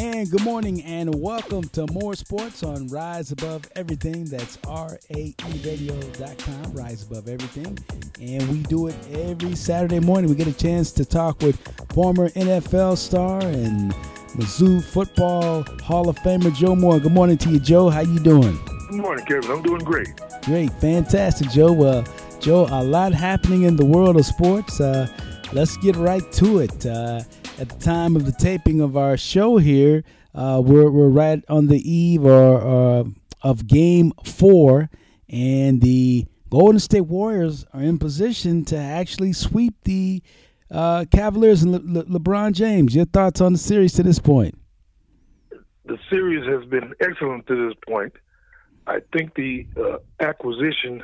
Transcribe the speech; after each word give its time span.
And 0.00 0.30
good 0.30 0.44
morning 0.44 0.84
and 0.84 1.12
welcome 1.20 1.64
to 1.70 1.84
more 1.90 2.14
sports 2.14 2.62
on 2.62 2.86
Rise 2.86 3.32
Above 3.32 3.68
Everything. 3.74 4.26
That's 4.26 4.56
RAERadio.com, 4.58 6.72
Rise 6.72 7.02
Above 7.02 7.26
Everything. 7.26 7.76
And 8.20 8.48
we 8.48 8.58
do 8.58 8.86
it 8.86 8.94
every 9.12 9.56
Saturday 9.56 9.98
morning. 9.98 10.30
We 10.30 10.36
get 10.36 10.46
a 10.46 10.52
chance 10.52 10.92
to 10.92 11.04
talk 11.04 11.42
with 11.42 11.60
former 11.92 12.28
NFL 12.30 12.96
star 12.96 13.40
and 13.40 13.90
Mizzou 14.36 14.84
football 14.84 15.64
Hall 15.82 16.08
of 16.08 16.14
Famer 16.18 16.54
Joe 16.54 16.76
Moore. 16.76 17.00
Good 17.00 17.10
morning 17.10 17.36
to 17.38 17.50
you, 17.50 17.58
Joe. 17.58 17.90
How 17.90 18.02
you 18.02 18.20
doing? 18.20 18.56
Good 18.90 19.00
morning, 19.00 19.26
Kevin. 19.26 19.50
I'm 19.50 19.62
doing 19.62 19.82
great. 19.82 20.12
Great, 20.44 20.72
fantastic, 20.74 21.50
Joe. 21.50 21.82
Uh, 21.82 22.04
Joe, 22.38 22.68
a 22.70 22.84
lot 22.84 23.12
happening 23.12 23.64
in 23.64 23.74
the 23.74 23.84
world 23.84 24.16
of 24.16 24.24
sports. 24.24 24.80
Uh, 24.80 25.08
let's 25.52 25.76
get 25.78 25.96
right 25.96 26.22
to 26.34 26.60
it. 26.60 26.86
Uh, 26.86 27.22
at 27.58 27.68
the 27.68 27.78
time 27.78 28.14
of 28.14 28.24
the 28.24 28.32
taping 28.32 28.80
of 28.80 28.96
our 28.96 29.16
show 29.16 29.56
here, 29.56 30.04
uh, 30.34 30.62
we're, 30.64 30.90
we're 30.90 31.08
right 31.08 31.42
on 31.48 31.66
the 31.66 31.90
eve 31.90 32.24
or, 32.24 32.60
uh, 32.60 33.04
of 33.42 33.66
game 33.66 34.12
four, 34.24 34.88
and 35.28 35.80
the 35.80 36.26
Golden 36.50 36.78
State 36.78 37.02
Warriors 37.02 37.66
are 37.72 37.82
in 37.82 37.98
position 37.98 38.64
to 38.66 38.76
actually 38.76 39.32
sweep 39.32 39.74
the 39.84 40.22
uh, 40.70 41.04
Cavaliers 41.10 41.62
and 41.62 41.72
Le- 41.72 42.00
Le- 42.00 42.04
LeBron 42.04 42.52
James. 42.52 42.94
Your 42.94 43.06
thoughts 43.06 43.40
on 43.40 43.52
the 43.52 43.58
series 43.58 43.92
to 43.94 44.02
this 44.02 44.18
point? 44.18 44.56
The 45.84 45.98
series 46.10 46.46
has 46.46 46.68
been 46.68 46.94
excellent 47.00 47.46
to 47.48 47.68
this 47.68 47.76
point. 47.88 48.12
I 48.86 49.00
think 49.12 49.34
the 49.34 49.66
uh, 49.76 49.98
acquisition 50.20 51.02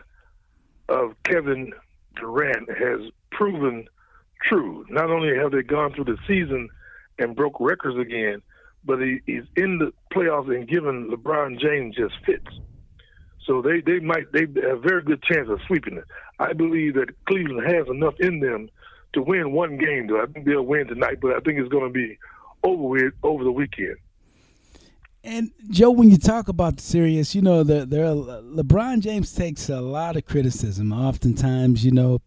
of 0.88 1.14
Kevin 1.24 1.72
Durant 2.16 2.68
has 2.70 3.00
proven 3.32 3.86
true. 4.48 4.84
Not 4.88 5.10
only 5.10 5.36
have 5.36 5.52
they 5.52 5.62
gone 5.62 5.92
through 5.92 6.04
the 6.04 6.18
season 6.26 6.68
and 7.18 7.36
broke 7.36 7.58
records 7.60 7.98
again, 7.98 8.42
but 8.84 9.00
he, 9.00 9.20
he's 9.26 9.44
in 9.56 9.78
the 9.78 9.92
playoffs 10.12 10.54
and 10.54 10.68
given 10.68 11.10
LeBron 11.10 11.58
James 11.60 11.96
just 11.96 12.14
fits. 12.24 12.46
So 13.46 13.60
they, 13.60 13.80
they 13.80 14.00
might 14.00 14.32
they 14.32 14.40
have 14.40 14.78
a 14.78 14.80
very 14.80 15.02
good 15.02 15.22
chance 15.22 15.48
of 15.50 15.60
sweeping 15.66 15.98
it. 15.98 16.04
I 16.38 16.52
believe 16.52 16.94
that 16.94 17.14
Cleveland 17.26 17.66
has 17.66 17.86
enough 17.88 18.14
in 18.18 18.40
them 18.40 18.70
to 19.12 19.22
win 19.22 19.52
one 19.52 19.76
game. 19.76 20.06
Though 20.06 20.22
I 20.22 20.26
think 20.26 20.46
they'll 20.46 20.62
win 20.62 20.86
tonight, 20.86 21.18
but 21.20 21.32
I 21.32 21.40
think 21.40 21.58
it's 21.58 21.68
going 21.68 21.84
to 21.84 21.92
be 21.92 22.18
over 22.62 22.82
with 22.82 23.12
over 23.22 23.44
the 23.44 23.52
weekend. 23.52 23.96
And 25.22 25.50
Joe, 25.70 25.90
when 25.90 26.10
you 26.10 26.18
talk 26.18 26.48
about 26.48 26.76
the 26.76 26.82
series, 26.82 27.34
you 27.34 27.40
know, 27.40 27.62
the, 27.62 27.86
the 27.86 27.96
LeBron 27.96 29.00
James 29.00 29.32
takes 29.32 29.70
a 29.70 29.80
lot 29.80 30.16
of 30.16 30.26
criticism. 30.26 30.92
Oftentimes, 30.92 31.82
you 31.82 31.92
know, 31.92 32.20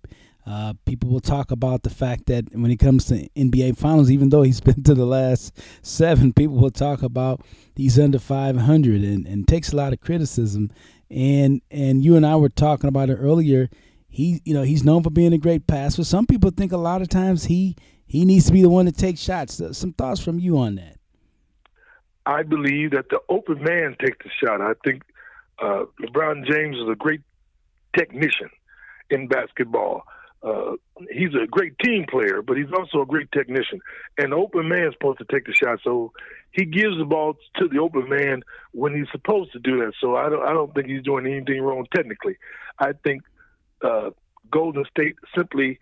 uh, 0.48 0.74
people 0.86 1.10
will 1.10 1.20
talk 1.20 1.52
about 1.52 1.84
the 1.84 1.90
fact 1.90 2.28
that 2.28 2.46
when 2.54 2.72
it 2.72 2.78
comes 2.78 3.06
to 3.06 3.28
NBA 3.36 3.78
Finals, 3.78 4.10
even 4.10 4.30
though 4.30 4.44
he's 4.44 4.62
been 4.68 4.82
to 4.84 4.94
the 4.94 5.06
last 5.06 5.60
seven, 5.82 6.32
people 6.32 6.58
will 6.58 6.72
talk 6.72 7.04
about 7.04 7.42
he's 7.76 8.00
under 8.00 8.18
500 8.18 9.04
and, 9.04 9.28
and 9.28 9.48
takes 9.48 9.74
a 9.74 9.76
lot 9.76 9.92
of 9.92 10.00
criticism. 10.00 10.72
And 11.10 11.62
and 11.70 12.04
you 12.04 12.16
and 12.16 12.26
I 12.26 12.38
were 12.38 12.50
talking 12.50 12.88
about 12.88 13.10
it 13.10 13.16
earlier. 13.16 13.70
He, 14.10 14.42
you 14.46 14.54
know, 14.54 14.64
he's 14.64 14.84
known 14.84 15.04
for 15.04 15.10
being 15.10 15.34
a 15.34 15.38
great 15.38 15.68
passer. 15.68 16.04
Some 16.04 16.26
people 16.26 16.52
think 16.52 16.72
a 16.72 16.78
lot 16.78 17.02
of 17.02 17.10
times 17.10 17.46
he 17.46 17.76
he 18.06 18.24
needs 18.24 18.46
to 18.46 18.54
be 18.54 18.62
the 18.62 18.70
one 18.70 18.86
to 18.86 18.92
take 18.92 19.18
shots. 19.18 19.62
Some 19.72 19.94
thoughts 19.94 20.22
from 20.22 20.40
you 20.40 20.58
on 20.58 20.76
that? 20.76 20.98
I 22.26 22.44
believe 22.44 22.92
that 22.92 23.10
the 23.10 23.20
open 23.30 23.64
man 23.64 23.96
takes 24.00 24.18
the 24.24 24.30
shot. 24.42 24.62
I 24.62 24.74
think 24.84 25.04
uh, 25.60 25.86
LeBron 26.02 26.46
James 26.46 26.78
is 26.78 26.90
a 26.90 26.96
great 26.96 27.22
technician 27.98 28.50
in 29.10 29.28
basketball. 29.28 30.04
Uh, 30.44 30.74
he's 31.12 31.34
a 31.34 31.48
great 31.48 31.78
team 31.80 32.06
player, 32.10 32.42
but 32.42 32.58
he's 32.58 32.72
also 32.78 33.02
a 33.02 33.06
great 33.06 33.32
technician. 33.32 33.80
And 34.18 34.32
the 34.32 34.36
open 34.36 34.70
man 34.70 34.88
is 34.88 34.94
supposed 34.94 35.18
to 35.20 35.26
take 35.32 35.46
the 35.46 35.54
shot, 35.54 35.80
so 35.84 36.12
he 36.52 36.66
gives 36.66 36.98
the 36.98 37.06
ball 37.06 37.36
to 37.58 37.68
the 37.68 37.80
open 37.80 38.08
man 38.08 38.44
when 38.72 38.96
he's 38.96 39.08
supposed 39.12 39.52
to 39.54 39.60
do 39.60 39.78
that. 39.80 39.94
So 40.00 40.16
I 40.16 40.30
don't, 40.30 40.46
I 40.46 40.54
don't 40.54 40.74
think 40.74 40.88
he's 40.88 41.04
doing 41.04 41.26
anything 41.26 41.62
wrong 41.62 41.86
technically. 41.96 42.38
I 42.80 42.94
think 43.04 43.24
uh, 43.84 44.12
Golden 44.52 44.86
State 44.90 45.16
simply, 45.36 45.80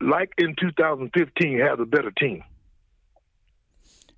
like 0.00 0.30
in 0.38 0.56
2015, 0.58 1.60
has 1.60 1.78
a 1.78 1.84
better 1.84 2.10
team. 2.10 2.42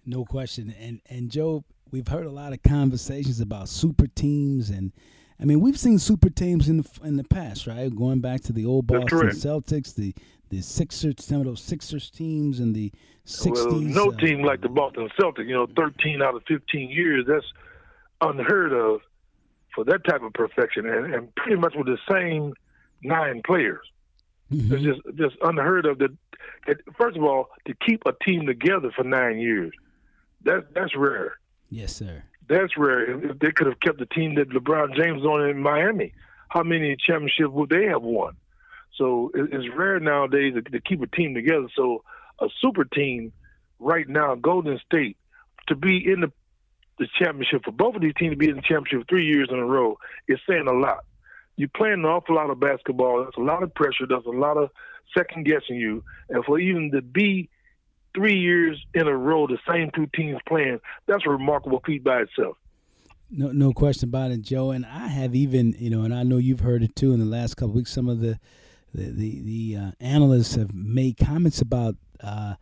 No 0.05 0.25
question. 0.25 0.75
And 0.81 1.01
and 1.11 1.31
Joe, 1.31 1.65
we've 1.91 2.07
heard 2.07 2.27
a 2.27 2.31
lot 2.31 2.53
of 2.53 2.63
conversations 2.63 3.41
about 3.41 3.69
super 3.69 4.07
teams, 4.07 4.71
and 4.71 4.93
I 5.41 5.45
mean 5.45 5.61
we've 5.61 5.79
seen 5.79 5.99
super 5.99 6.31
teams 6.31 6.69
in 6.69 6.79
the, 6.79 6.89
in 7.05 7.17
the 7.17 7.25
past, 7.25 7.67
right? 7.67 7.95
Going 7.95 8.21
back 8.21 8.43
to 8.43 8.53
the 8.53 8.65
old 8.65 8.87
Boston 8.87 9.31
Celtics, 9.31 9.95
the 9.95 10.15
the 10.49 10.61
Sixers, 10.61 11.15
some 11.19 11.41
of 11.41 11.47
those 11.47 11.61
Sixers 11.61 12.11
teams 12.11 12.61
in 12.61 12.73
the 12.73 12.93
'60s. 13.27 13.67
Well, 13.67 13.81
no 13.81 14.11
uh, 14.11 14.17
team 14.17 14.43
like 14.43 14.61
the 14.61 14.69
Boston 14.69 15.09
Celtics. 15.19 15.47
You 15.47 15.55
know, 15.55 15.67
13 15.77 16.23
out 16.23 16.37
of 16.37 16.43
15 16.47 16.91
years. 16.91 17.25
That's 17.27 17.47
unheard 18.21 18.73
of 18.73 19.01
for 19.75 19.85
that 19.85 20.05
type 20.05 20.23
of 20.23 20.33
perfection, 20.33 20.87
and, 20.87 21.13
and 21.13 21.35
pretty 21.35 21.57
much 21.57 21.75
with 21.77 21.87
the 21.87 21.99
same 22.11 22.55
nine 23.03 23.43
players. 23.45 23.85
Mm-hmm. 24.53 24.75
It's 24.75 24.85
just 24.85 25.17
just 25.17 25.37
unheard 25.43 25.87
of. 25.87 25.99
That, 25.99 26.17
that 26.67 26.77
first 26.97 27.17
of 27.17 27.25
all, 27.25 27.49
to 27.67 27.75
keep 27.87 28.03
a 28.07 28.13
team 28.25 28.47
together 28.47 28.93
for 28.95 29.03
nine 29.03 29.39
years 29.39 29.73
that 30.47 30.73
that's 30.75 30.97
rare. 30.97 31.39
Yes, 31.71 31.97
sir. 31.97 32.23
That's 32.49 32.77
rare. 32.77 33.31
If 33.31 33.39
they 33.39 33.51
could 33.51 33.67
have 33.67 33.81
kept 33.81 33.99
the 33.99 34.07
team 34.07 34.37
that 34.37 34.51
LeBron 34.51 34.95
James 34.97 35.25
on 35.25 35.49
in 35.49 35.61
Miami, 35.61 36.13
how 36.49 36.63
many 36.63 36.97
championships 36.97 37.51
would 37.51 37.71
they 37.71 37.87
have 37.87 38.03
won? 38.03 38.37
So 38.97 39.31
it's 39.35 39.67
rare 39.77 40.01
nowadays 40.01 40.55
to 40.55 40.81
keep 40.81 41.03
a 41.03 41.07
team 41.07 41.35
together. 41.35 41.67
So 41.77 42.03
a 42.41 42.47
super 42.61 42.85
team 42.85 43.33
right 43.79 44.09
now, 44.09 44.35
Golden 44.37 44.79
State, 44.87 45.17
to 45.69 45.75
be 45.75 46.11
in 46.11 46.21
the 46.21 46.33
the 46.99 47.07
championship 47.19 47.63
for 47.65 47.73
both 47.73 47.95
of 47.95 48.01
these 48.01 48.15
teams 48.19 48.33
to 48.33 48.39
be 48.39 48.49
in 48.49 48.57
the 48.57 48.63
championship 48.63 49.07
three 49.07 49.27
years 49.27 49.49
in 49.51 49.59
a 49.59 49.65
row 49.67 49.99
is 50.29 50.39
saying 50.49 50.67
a 50.67 50.73
lot. 50.73 51.05
You're 51.57 51.69
playing 51.69 52.01
an 52.01 52.05
awful 52.07 52.37
lot 52.37 52.49
of 52.49 52.59
basketball. 52.59 53.19
There's 53.23 53.35
a 53.37 53.43
lot 53.43 53.63
of 53.63 53.75
pressure. 53.75 54.07
There's 54.09 54.25
a 54.25 54.31
lot 54.31 54.57
of 54.57 54.71
second 55.17 55.45
guessing 55.45 55.77
you, 55.77 56.03
and 56.31 56.45
for 56.45 56.59
even 56.59 56.91
to 56.93 57.03
be 57.03 57.51
three 58.17 58.39
years 58.39 58.85
in 58.95 59.07
a 59.07 59.17
row, 59.17 59.47
the 59.47 59.59
same 59.69 59.91
two 59.95 60.09
teams 60.15 60.41
playing, 60.49 60.81
that's 61.07 61.25
a 61.27 61.31
remarkable 61.31 61.81
feat 61.87 62.03
by 62.03 62.23
itself. 62.23 62.57
No, 63.31 63.53
no 63.53 63.73
question 63.73 64.09
about 64.09 64.31
it, 64.31 64.43
Joe. 64.43 64.71
And 64.71 64.87
I 64.87 65.09
have 65.09 65.35
even, 65.35 65.75
you 65.79 65.91
know, 65.91 66.03
and 66.03 66.15
I 66.15 66.23
know 66.23 66.39
you've 66.39 66.61
heard 66.61 66.83
it 66.83 66.97
too 66.97 67.13
in 67.13 67.21
the 67.21 67.27
last 67.27 67.57
couple 67.57 67.75
weeks. 67.75 67.93
Some 67.93 68.09
of 68.09 68.21
the 68.21 68.39
the 68.95 69.11
the, 69.11 69.41
the 69.43 69.77
uh, 69.77 69.91
analysts 70.01 70.55
have 70.55 70.73
made 70.73 71.19
comments 71.19 71.61
about 71.61 71.97
uh, 72.23 72.55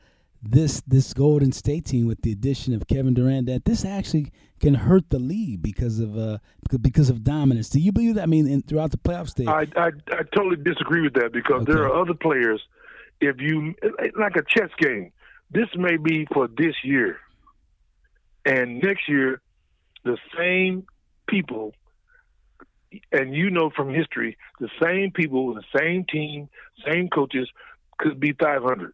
this 0.43 0.83
this 0.87 1.13
Golden 1.13 1.53
State 1.53 1.85
team 1.85 2.07
with 2.07 2.23
the 2.23 2.33
addition 2.33 2.75
of 2.75 2.87
Kevin 2.89 3.15
Durant 3.15 3.47
that 3.47 3.67
this 3.67 3.85
actually 3.85 4.33
can 4.61 4.75
hurt 4.75 5.11
the 5.11 5.19
league 5.19 5.63
because 5.63 6.01
of 6.01 6.17
uh, 6.17 6.39
because 6.81 7.11
of 7.11 7.23
dominance. 7.23 7.69
Do 7.69 7.79
you 7.79 7.93
believe 7.93 8.15
that? 8.15 8.23
I 8.23 8.27
mean, 8.27 8.49
in, 8.49 8.63
throughout 8.63 8.91
the 8.91 8.97
playoff 8.97 9.29
stage, 9.29 9.47
I, 9.47 9.67
I 9.77 9.91
I 10.13 10.23
totally 10.35 10.57
disagree 10.57 11.03
with 11.03 11.15
that 11.15 11.33
because 11.33 11.63
okay. 11.63 11.73
there 11.73 11.83
are 11.85 11.95
other 11.95 12.15
players. 12.15 12.63
If 13.21 13.41
you 13.41 13.75
like 14.19 14.37
a 14.37 14.43
chess 14.43 14.71
game, 14.79 15.13
this 15.51 15.69
may 15.77 15.97
be 15.97 16.27
for 16.33 16.49
this 16.49 16.75
year. 16.83 17.19
And 18.45 18.83
next 18.83 19.09
year, 19.09 19.41
the 20.05 20.19
same 20.37 20.87
people, 21.27 21.73
and 23.11 23.35
you 23.35 23.51
know 23.51 23.71
from 23.75 23.93
history, 23.93 24.37
the 24.61 24.69
same 24.83 25.11
people, 25.11 25.47
with 25.47 25.57
the 25.57 25.79
same 25.79 26.05
team, 26.05 26.49
same 26.87 27.09
coaches 27.09 27.49
could 27.99 28.21
be 28.21 28.33
500 28.33 28.93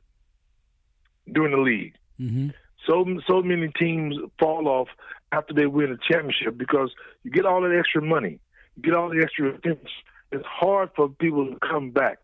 during 1.32 1.52
the 1.52 1.58
league. 1.58 1.94
Mm-hmm. 2.20 2.50
So 2.86 3.04
so 3.28 3.42
many 3.42 3.68
teams 3.78 4.16
fall 4.38 4.68
off 4.68 4.88
after 5.32 5.54
they 5.54 5.66
win 5.66 5.92
a 5.92 6.12
championship 6.12 6.56
because 6.56 6.90
you 7.22 7.30
get 7.30 7.46
all 7.46 7.60
that 7.62 7.76
extra 7.76 8.02
money, 8.02 8.40
you 8.76 8.82
get 8.82 8.94
all 8.94 9.10
the 9.10 9.22
extra 9.22 9.54
attention. 9.54 9.86
It's 10.32 10.46
hard 10.46 10.90
for 10.94 11.08
people 11.08 11.46
to 11.46 11.58
come 11.66 11.90
back. 11.90 12.18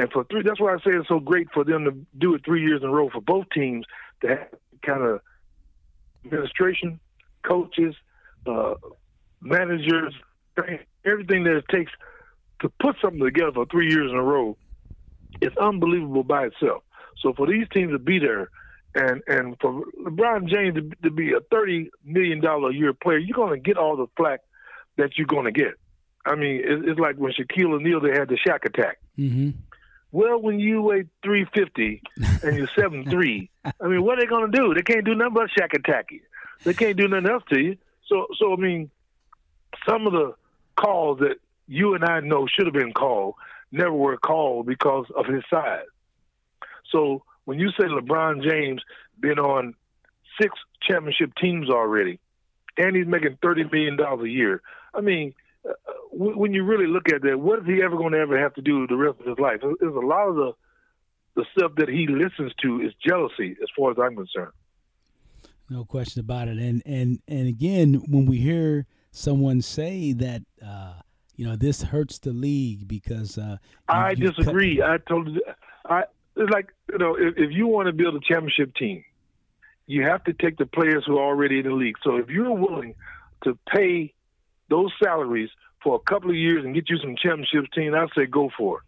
And 0.00 0.10
for 0.10 0.24
three, 0.24 0.40
that's 0.42 0.58
why 0.58 0.72
I 0.72 0.78
say 0.78 0.96
it's 0.96 1.08
so 1.08 1.20
great 1.20 1.48
for 1.52 1.62
them 1.62 1.84
to 1.84 1.90
do 2.16 2.34
it 2.34 2.40
three 2.42 2.62
years 2.62 2.80
in 2.82 2.88
a 2.88 2.90
row 2.90 3.10
for 3.10 3.20
both 3.20 3.44
teams 3.52 3.84
to 4.22 4.28
have 4.28 4.48
kind 4.80 5.02
of 5.02 5.20
administration, 6.24 6.98
coaches, 7.46 7.94
uh, 8.46 8.76
managers, 9.42 10.14
everything 11.04 11.44
that 11.44 11.56
it 11.56 11.66
takes 11.70 11.92
to 12.62 12.70
put 12.80 12.96
something 13.02 13.22
together 13.22 13.52
for 13.52 13.66
three 13.66 13.90
years 13.90 14.10
in 14.10 14.16
a 14.16 14.22
row. 14.22 14.56
It's 15.42 15.56
unbelievable 15.58 16.24
by 16.24 16.46
itself. 16.46 16.82
So 17.20 17.34
for 17.34 17.46
these 17.46 17.66
teams 17.68 17.92
to 17.92 17.98
be 17.98 18.18
there, 18.18 18.48
and 18.94 19.20
and 19.26 19.56
for 19.60 19.84
LeBron 20.02 20.48
James 20.48 20.76
to, 20.76 20.90
to 21.02 21.10
be 21.10 21.34
a 21.34 21.40
thirty 21.50 21.90
million 22.06 22.40
dollar 22.40 22.70
a 22.70 22.74
year 22.74 22.94
player, 22.94 23.18
you're 23.18 23.36
going 23.36 23.52
to 23.52 23.60
get 23.60 23.76
all 23.76 23.96
the 23.96 24.06
flack 24.16 24.40
that 24.96 25.18
you're 25.18 25.26
going 25.26 25.44
to 25.44 25.52
get. 25.52 25.74
I 26.24 26.36
mean, 26.36 26.62
it's 26.64 26.98
like 26.98 27.16
when 27.16 27.32
Shaquille 27.32 27.74
O'Neal 27.74 28.00
they 28.00 28.18
had 28.18 28.30
the 28.30 28.38
Shaq 28.38 28.64
attack. 28.64 28.98
Mm-hmm. 29.18 29.50
Well, 30.12 30.40
when 30.40 30.58
you 30.58 30.82
weigh 30.82 31.04
350 31.22 32.02
and 32.42 32.56
you're 32.56 32.68
seven 32.74 33.08
three, 33.08 33.50
I 33.64 33.86
mean, 33.86 34.02
what 34.02 34.18
are 34.18 34.22
they 34.22 34.26
going 34.26 34.50
to 34.50 34.56
do? 34.56 34.74
They 34.74 34.82
can't 34.82 35.04
do 35.04 35.14
nothing 35.14 35.34
but 35.34 35.50
Shaq 35.56 35.72
attack 35.72 36.10
you. 36.10 36.20
They 36.64 36.74
can't 36.74 36.96
do 36.96 37.06
nothing 37.08 37.30
else 37.30 37.44
to 37.50 37.60
you. 37.60 37.76
So, 38.06 38.26
so 38.38 38.52
I 38.52 38.56
mean, 38.56 38.90
some 39.88 40.06
of 40.06 40.12
the 40.12 40.34
calls 40.76 41.20
that 41.20 41.36
you 41.68 41.94
and 41.94 42.04
I 42.04 42.20
know 42.20 42.46
should 42.46 42.66
have 42.66 42.74
been 42.74 42.92
called 42.92 43.34
never 43.70 43.92
were 43.92 44.16
called 44.16 44.66
because 44.66 45.06
of 45.16 45.26
his 45.26 45.44
size. 45.48 45.84
So 46.90 47.22
when 47.44 47.58
you 47.58 47.68
say 47.70 47.84
LeBron 47.84 48.42
James 48.42 48.82
been 49.20 49.38
on 49.38 49.74
six 50.40 50.54
championship 50.82 51.32
teams 51.40 51.70
already, 51.70 52.18
and 52.76 52.96
he's 52.96 53.06
making 53.06 53.38
thirty 53.42 53.64
million 53.64 53.96
dollars 53.96 54.24
a 54.24 54.28
year. 54.28 54.62
I 54.94 55.00
mean, 55.00 55.34
uh, 55.68 55.72
when 56.12 56.52
you 56.52 56.64
really 56.64 56.86
look 56.86 57.12
at 57.12 57.22
that, 57.22 57.38
what 57.38 57.60
is 57.60 57.66
he 57.66 57.82
ever 57.82 57.96
going 57.96 58.12
to 58.12 58.18
ever 58.18 58.38
have 58.38 58.54
to 58.54 58.62
do 58.62 58.86
the 58.86 58.96
rest 58.96 59.20
of 59.20 59.26
his 59.26 59.38
life? 59.38 59.60
There's 59.62 59.94
a 59.94 60.06
lot 60.06 60.28
of 60.28 60.36
the 60.36 60.52
the 61.36 61.44
stuff 61.56 61.72
that 61.76 61.88
he 61.88 62.06
listens 62.08 62.52
to 62.60 62.80
is 62.80 62.92
jealousy, 63.06 63.56
as 63.62 63.68
far 63.76 63.92
as 63.92 63.96
I'm 64.02 64.16
concerned. 64.16 64.52
No 65.68 65.84
question 65.84 66.20
about 66.20 66.48
it. 66.48 66.58
And 66.58 66.82
and 66.84 67.20
and 67.28 67.46
again, 67.46 68.02
when 68.08 68.26
we 68.26 68.38
hear 68.38 68.86
someone 69.12 69.62
say 69.62 70.12
that, 70.14 70.42
uh, 70.64 70.94
you 71.36 71.46
know, 71.46 71.56
this 71.56 71.82
hurts 71.82 72.18
the 72.18 72.32
league 72.32 72.88
because 72.88 73.38
uh, 73.38 73.58
I 73.88 74.14
disagree. 74.14 74.78
Cut- 74.78 74.90
I 74.90 74.98
told 74.98 75.28
you, 75.28 75.42
I 75.88 76.04
it's 76.36 76.50
like 76.50 76.74
you 76.90 76.98
know, 76.98 77.14
if, 77.14 77.34
if 77.36 77.50
you 77.52 77.66
want 77.68 77.86
to 77.86 77.92
build 77.92 78.16
a 78.16 78.20
championship 78.20 78.74
team, 78.74 79.04
you 79.86 80.02
have 80.02 80.24
to 80.24 80.32
take 80.32 80.58
the 80.58 80.66
players 80.66 81.04
who 81.06 81.18
are 81.18 81.24
already 81.24 81.60
in 81.60 81.66
the 81.66 81.74
league. 81.74 81.96
So 82.02 82.16
if 82.16 82.28
you're 82.28 82.52
willing 82.52 82.94
to 83.44 83.56
pay 83.72 84.12
those 84.70 84.92
salaries 85.02 85.50
for 85.82 85.96
a 85.96 85.98
couple 85.98 86.30
of 86.30 86.36
years 86.36 86.64
and 86.64 86.74
get 86.74 86.88
you 86.88 86.98
some 86.98 87.16
championships 87.16 87.68
team, 87.74 87.94
I 87.94 88.06
say 88.16 88.26
go 88.26 88.50
for 88.56 88.78
it. 88.78 88.84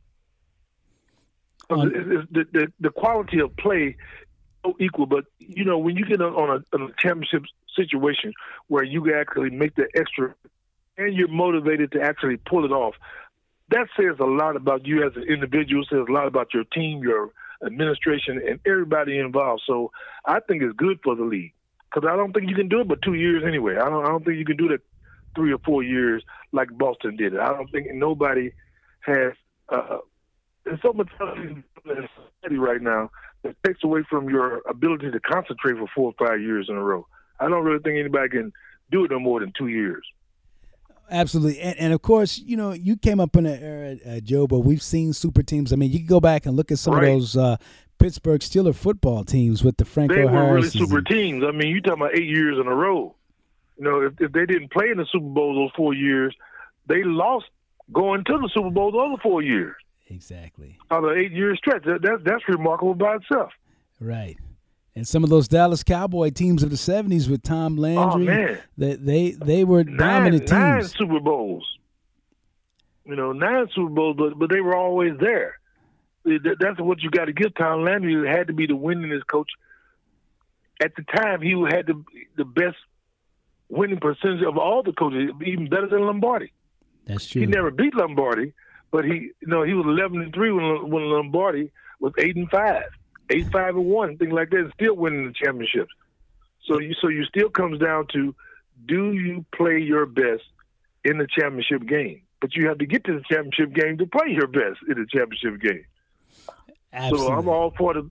Um, 1.71 2.27
the, 2.31 2.47
the, 2.53 2.73
the 2.81 2.91
quality 2.91 3.41
of 3.41 3.57
play 3.57 3.97
equal, 4.81 5.07
but 5.07 5.25
you 5.39 5.65
know 5.65 5.79
when 5.79 5.97
you 5.97 6.05
get 6.05 6.21
on 6.21 6.33
a, 6.33 6.77
on 6.77 6.83
a 6.83 6.89
championship 6.99 7.45
situation 7.77 8.33
where 8.69 8.85
you 8.85 9.15
actually 9.15 9.51
make 9.51 9.75
the 9.75 9.87
extra 9.95 10.35
and 10.99 11.15
you're 11.15 11.29
motivated 11.29 11.93
to 11.93 12.01
actually 12.03 12.37
pull 12.37 12.65
it 12.65 12.73
off, 12.73 12.95
that 13.71 13.87
says 13.97 14.17
a 14.21 14.25
lot 14.25 14.57
about 14.57 14.87
you 14.87 15.07
as 15.07 15.17
an 15.17 15.23
individual. 15.23 15.85
Says 15.89 16.05
a 16.09 16.13
lot 16.13 16.27
about 16.27 16.53
your 16.53 16.65
team, 16.65 17.03
your 17.03 17.31
administration, 17.65 18.41
and 18.47 18.61
everybody 18.67 19.19
involved. 19.19 19.63
So 19.67 19.93
I 20.25 20.41
think 20.41 20.63
it's 20.63 20.77
good 20.77 21.01
for 21.03 21.15
the 21.15 21.25
league 21.25 21.55
because 21.85 22.09
I 22.11 22.17
don't 22.17 22.33
think 22.33 22.51
you 22.51 22.57
can 22.57 22.69
do 22.69 22.81
it 22.81 22.89
but 22.89 23.03
two 23.03 23.15
years 23.15 23.45
anyway. 23.47 23.77
I 23.77 23.89
don't. 23.89 24.05
I 24.05 24.09
don't 24.09 24.25
think 24.25 24.39
you 24.39 24.45
can 24.45 24.57
do 24.57 24.69
that 24.69 24.81
three 25.35 25.53
or 25.53 25.59
four 25.59 25.83
years 25.83 26.23
like 26.53 26.69
Boston 26.77 27.17
did 27.17 27.35
it. 27.35 27.41
I 27.41 27.49
don't 27.49 27.71
think 27.71 27.87
nobody 27.93 28.53
has. 29.01 29.33
Uh, 29.69 29.99
there's 30.65 30.81
so 30.83 30.93
much 30.93 31.09
in 31.37 31.65
society 31.85 32.59
right 32.59 32.81
now 32.81 33.11
that 33.43 33.57
takes 33.65 33.83
away 33.83 34.03
from 34.09 34.29
your 34.29 34.63
ability 34.69 35.11
to 35.11 35.21
concentrate 35.21 35.77
for 35.77 35.87
four 35.95 36.15
or 36.17 36.27
five 36.27 36.41
years 36.41 36.67
in 36.69 36.77
a 36.77 36.83
row. 36.83 37.07
I 37.41 37.49
don't 37.49 37.65
really 37.65 37.83
think 37.83 37.99
anybody 37.99 38.29
can 38.29 38.53
do 38.91 39.05
it 39.05 39.11
no 39.11 39.19
more 39.19 39.41
than 39.41 39.53
two 39.57 39.69
years. 39.69 40.05
Absolutely, 41.11 41.61
and, 41.61 41.79
and 41.79 41.93
of 41.93 42.01
course, 42.01 42.39
you 42.39 42.57
know, 42.57 42.73
you 42.73 42.97
came 42.97 43.21
up 43.21 43.37
in 43.37 43.45
an 43.45 43.63
era, 43.63 43.97
uh, 44.07 44.21
Joe, 44.21 44.47
but 44.47 44.61
we've 44.61 44.83
seen 44.83 45.13
super 45.13 45.43
teams. 45.43 45.73
I 45.73 45.77
mean, 45.77 45.91
you 45.91 45.99
can 45.99 46.07
go 46.07 46.21
back 46.21 46.47
and 46.47 46.57
look 46.57 46.71
at 46.71 46.79
some 46.79 46.95
right. 46.95 47.05
of 47.05 47.11
those 47.11 47.37
uh, 47.37 47.57
Pittsburgh 47.99 48.41
Steeler 48.41 48.75
football 48.75 49.25
teams 49.25 49.63
with 49.63 49.77
the 49.77 49.85
Franco 49.85 50.15
They 50.15 50.25
were 50.25 50.55
really 50.55 50.69
super 50.69 51.03
teams. 51.03 51.45
I 51.45 51.51
mean, 51.51 51.69
you 51.69 51.81
talking 51.81 52.03
about 52.03 52.17
eight 52.17 52.29
years 52.29 52.59
in 52.59 52.67
a 52.67 52.75
row. 52.75 53.15
You 53.79 53.85
know, 53.85 54.03
if, 54.03 54.15
if 54.21 54.33
they 54.33 54.47
didn't 54.47 54.71
play 54.71 54.91
in 54.91 54.99
the 54.99 55.07
Super 55.11 55.27
Bowl 55.27 55.55
those 55.55 55.73
four 55.77 55.95
years, 55.95 56.35
they 56.87 57.03
lost 57.03 57.47
going 57.93 58.25
to 58.25 58.39
the 58.39 58.51
Super 58.53 58.71
Bowl 58.71 58.93
the 58.93 58.99
other 58.99 59.23
four 59.23 59.43
years. 59.43 59.75
Exactly. 60.09 60.79
On 60.91 61.05
an 61.05 61.19
eight 61.19 61.33
year 61.33 61.57
stretch. 61.57 61.85
That, 61.85 62.03
that, 62.03 62.23
that's 62.25 62.47
remarkable 62.49 62.95
by 62.95 63.17
itself. 63.17 63.51
Right. 63.99 64.37
And 64.95 65.09
some 65.09 65.25
of 65.25 65.31
those 65.31 65.49
Dallas 65.49 65.83
Cowboy 65.83 66.31
teams 66.31 66.63
of 66.63 66.69
the 66.69 66.77
'70s 66.77 67.29
with 67.29 67.43
Tom 67.43 67.79
oh, 67.79 67.83
Landry, 67.83 68.29
oh, 68.29 68.31
man. 68.31 68.59
they 68.77 68.95
they 68.97 69.31
they 69.31 69.65
were 69.65 69.85
nine, 69.85 69.97
dominant 69.97 70.43
teams. 70.43 70.51
Nine 70.51 70.85
Super 70.85 71.21
Bowls, 71.21 71.79
you 73.07 73.17
know, 73.17 73.33
nine 73.33 73.69
Super 73.75 73.89
Bowls, 73.89 74.17
but 74.19 74.39
but 74.39 74.51
they 74.51 74.61
were 74.61 74.77
always 74.77 75.13
there. 75.19 75.59
That's 76.25 76.79
what 76.79 77.03
you 77.03 77.11
got 77.11 77.25
to 77.25 77.33
give 77.33 77.55
Tom 77.55 77.85
Landry. 77.85 78.15
He 78.15 78.29
had 78.29 78.49
to 78.49 78.53
be 78.53 78.67
the 78.67 78.75
winningest 78.75 79.27
coach. 79.27 79.49
At 80.81 80.95
the 80.95 81.03
time, 81.03 81.41
he 81.41 81.53
had 81.71 81.87
the 81.87 82.05
the 82.37 82.45
best 82.45 82.77
winning 83.73 83.99
percentage 83.99 84.43
of 84.43 84.59
all 84.59 84.83
the 84.83 84.93
coaches, 84.93 85.31
even 85.45 85.69
better 85.69 85.89
than 85.89 86.07
Lombardi. 86.07 86.53
That's 87.07 87.27
true. 87.27 87.41
He 87.41 87.47
never 87.47 87.71
beat 87.71 87.95
Lombardi, 87.95 88.53
but 88.91 89.05
he 89.05 89.31
you 89.41 89.49
know 89.49 89.63
he 89.65 89.75
was 89.75 89.87
eleven 89.87 90.21
and 90.21 90.33
three 90.33 90.53
when 90.53 90.91
when 90.91 91.05
Lombardi 91.11 91.73
was 91.99 92.13
eight 92.19 92.37
and 92.37 92.49
five 92.51 92.85
eight 93.31 93.51
five 93.51 93.75
and 93.75 93.87
one, 93.87 94.17
things 94.19 94.33
like 94.33 94.51
that, 94.51 94.61
and 94.61 94.73
still 94.75 94.95
winning 94.95 95.27
the 95.27 95.33
championships. 95.33 95.91
So 96.67 96.79
you 96.79 96.95
so 97.01 97.09
you 97.09 97.25
still 97.25 97.49
comes 97.49 97.81
down 97.81 98.07
to 98.13 98.35
do 98.87 99.13
you 99.13 99.45
play 99.55 99.79
your 99.79 100.07
best 100.07 100.45
in 101.05 101.19
the 101.19 101.27
championship 101.27 101.87
game? 101.87 102.23
But 102.41 102.55
you 102.55 102.69
have 102.69 102.79
to 102.79 102.87
get 102.87 103.05
to 103.05 103.15
the 103.15 103.23
championship 103.29 103.73
game 103.73 103.99
to 103.99 104.07
play 104.07 104.33
your 104.33 104.49
best 104.49 104.79
in 104.89 104.95
the 104.95 105.07
championship 105.11 105.61
game. 105.61 105.85
Absolutely. 106.93 107.27
So 107.27 107.33
I'm 107.33 107.49
all 107.49 107.73
for 107.77 107.95
the 107.95 108.11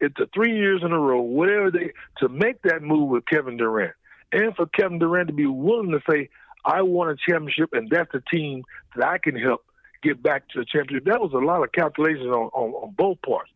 it's 0.00 0.18
a 0.18 0.26
three 0.32 0.56
years 0.56 0.82
in 0.82 0.92
a 0.92 0.98
row, 0.98 1.20
whatever 1.20 1.70
they 1.70 1.92
to 2.18 2.28
make 2.28 2.62
that 2.62 2.82
move 2.82 3.10
with 3.10 3.26
Kevin 3.26 3.56
Durant. 3.56 3.92
And 4.32 4.54
for 4.54 4.66
Kevin 4.66 4.98
Durant 4.98 5.28
to 5.28 5.34
be 5.34 5.46
willing 5.46 5.90
to 5.90 6.00
say, 6.08 6.28
I 6.64 6.82
want 6.82 7.10
a 7.10 7.30
championship 7.30 7.70
and 7.72 7.88
that's 7.90 8.12
the 8.12 8.22
team 8.30 8.64
that 8.96 9.06
I 9.06 9.18
can 9.18 9.36
help 9.36 9.64
get 10.02 10.22
back 10.22 10.48
to 10.50 10.60
the 10.60 10.64
championship. 10.64 11.06
That 11.06 11.20
was 11.20 11.32
a 11.32 11.38
lot 11.38 11.62
of 11.62 11.72
calculations 11.72 12.26
on, 12.26 12.50
on, 12.52 12.70
on 12.72 12.94
both 12.96 13.20
parts 13.22 13.50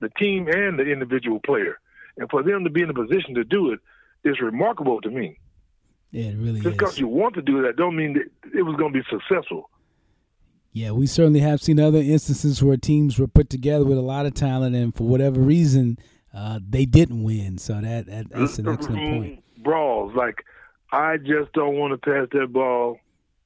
the 0.00 0.08
team 0.18 0.48
and 0.48 0.78
the 0.78 0.84
individual 0.84 1.40
player. 1.44 1.78
And 2.16 2.28
for 2.30 2.42
them 2.42 2.64
to 2.64 2.70
be 2.70 2.82
in 2.82 2.90
a 2.90 2.94
position 2.94 3.34
to 3.34 3.44
do 3.44 3.72
it 3.72 3.80
is 4.24 4.40
remarkable 4.40 5.00
to 5.02 5.10
me. 5.10 5.38
Yeah, 6.10 6.30
it 6.30 6.38
really 6.38 6.60
Just 6.60 6.76
because 6.76 6.98
you 6.98 7.06
want 7.06 7.34
to 7.34 7.42
do 7.42 7.62
that 7.62 7.76
don't 7.76 7.96
mean 7.96 8.14
that 8.14 8.58
it 8.58 8.62
was 8.62 8.76
going 8.76 8.92
to 8.92 8.98
be 8.98 9.04
successful. 9.10 9.70
Yeah, 10.72 10.92
we 10.92 11.06
certainly 11.06 11.40
have 11.40 11.60
seen 11.60 11.80
other 11.80 11.98
instances 11.98 12.62
where 12.62 12.76
teams 12.76 13.18
were 13.18 13.26
put 13.26 13.50
together 13.50 13.84
with 13.84 13.98
a 13.98 14.02
lot 14.02 14.24
of 14.26 14.34
talent, 14.34 14.76
and 14.76 14.94
for 14.94 15.04
whatever 15.04 15.40
reason, 15.40 15.98
uh, 16.32 16.60
they 16.66 16.84
didn't 16.84 17.24
win. 17.24 17.58
So 17.58 17.74
that, 17.74 18.06
that 18.06 18.30
that's 18.30 18.58
an 18.58 18.68
excellent 18.68 19.18
point. 19.18 19.44
Brawls 19.62 20.14
like 20.14 20.44
I 20.92 21.16
just 21.16 21.52
don't 21.52 21.76
want 21.76 21.92
to 21.92 21.98
pass 21.98 22.28
that 22.32 22.52
ball 22.52 22.98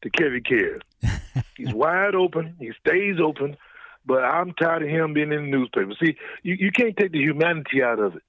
to 0.03 0.11
Kevin 0.11 0.43
Cares. 0.43 0.83
He's 1.57 1.73
wide 1.73 2.15
open. 2.15 2.57
He 2.59 2.73
stays 2.81 3.17
open. 3.23 3.57
But 4.07 4.23
I'm 4.23 4.53
tired 4.53 4.83
of 4.83 4.89
him 4.89 5.15
being 5.15 5.33
in 5.33 5.51
the 5.51 5.57
newspaper. 5.57 5.93
See, 6.03 6.17
you, 6.43 6.57
you 6.59 6.71
can't 6.71 6.97
take 6.97 7.13
the 7.13 7.21
humanity 7.21 7.83
out 7.83 7.99
of 7.99 8.17
it. 8.17 8.23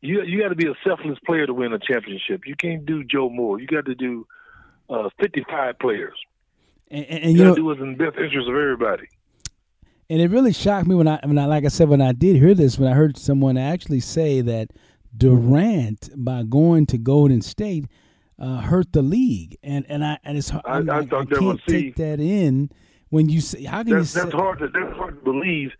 You 0.00 0.22
you 0.22 0.40
got 0.40 0.48
to 0.48 0.54
be 0.54 0.66
a 0.66 0.74
selfless 0.82 1.18
player 1.26 1.46
to 1.46 1.52
win 1.52 1.74
a 1.74 1.78
championship. 1.78 2.46
You 2.46 2.56
can't 2.56 2.86
do 2.86 3.04
Joe 3.04 3.28
Moore. 3.28 3.60
You 3.60 3.66
got 3.66 3.84
to 3.84 3.94
do 3.94 4.26
uh, 4.88 5.10
55 5.20 5.78
players. 5.78 6.16
And, 6.90 7.04
and, 7.04 7.24
and 7.24 7.32
you, 7.32 7.38
you 7.40 7.44
know, 7.44 7.54
do 7.54 7.64
what's 7.66 7.80
in 7.80 7.98
the 7.98 8.04
best 8.04 8.16
interest 8.16 8.48
of 8.48 8.56
everybody. 8.56 9.08
And 10.08 10.20
it 10.20 10.30
really 10.30 10.52
shocked 10.52 10.88
me 10.88 10.94
when 10.94 11.06
I, 11.06 11.20
when 11.22 11.38
I, 11.38 11.44
like 11.44 11.64
I 11.64 11.68
said, 11.68 11.88
when 11.88 12.00
I 12.00 12.12
did 12.12 12.36
hear 12.36 12.54
this, 12.54 12.78
when 12.78 12.90
I 12.90 12.94
heard 12.94 13.16
someone 13.16 13.58
actually 13.58 14.00
say 14.00 14.40
that 14.40 14.70
Durant, 15.16 16.10
by 16.16 16.42
going 16.44 16.86
to 16.86 16.98
Golden 16.98 17.42
State, 17.42 17.86
uh, 18.38 18.60
hurt 18.60 18.92
the 18.92 19.02
league, 19.02 19.56
and 19.62 19.84
and 19.88 20.04
I 20.04 20.18
and 20.24 20.38
it's 20.38 20.52
I, 20.52 20.60
I, 20.64 20.78
I, 20.78 20.98
I 21.00 21.24
can't 21.24 21.60
take 21.66 21.96
that 21.96 22.20
in 22.20 22.70
when 23.10 23.28
you 23.28 23.40
say 23.40 23.64
how 23.64 23.82
can 23.82 23.98
that's, 23.98 24.14
you 24.14 24.22
that's 24.22 24.34
hard 24.34 24.60
to 24.60 24.68
that's 24.68 24.96
hard 24.96 25.18
to 25.18 25.24
believe 25.24 25.72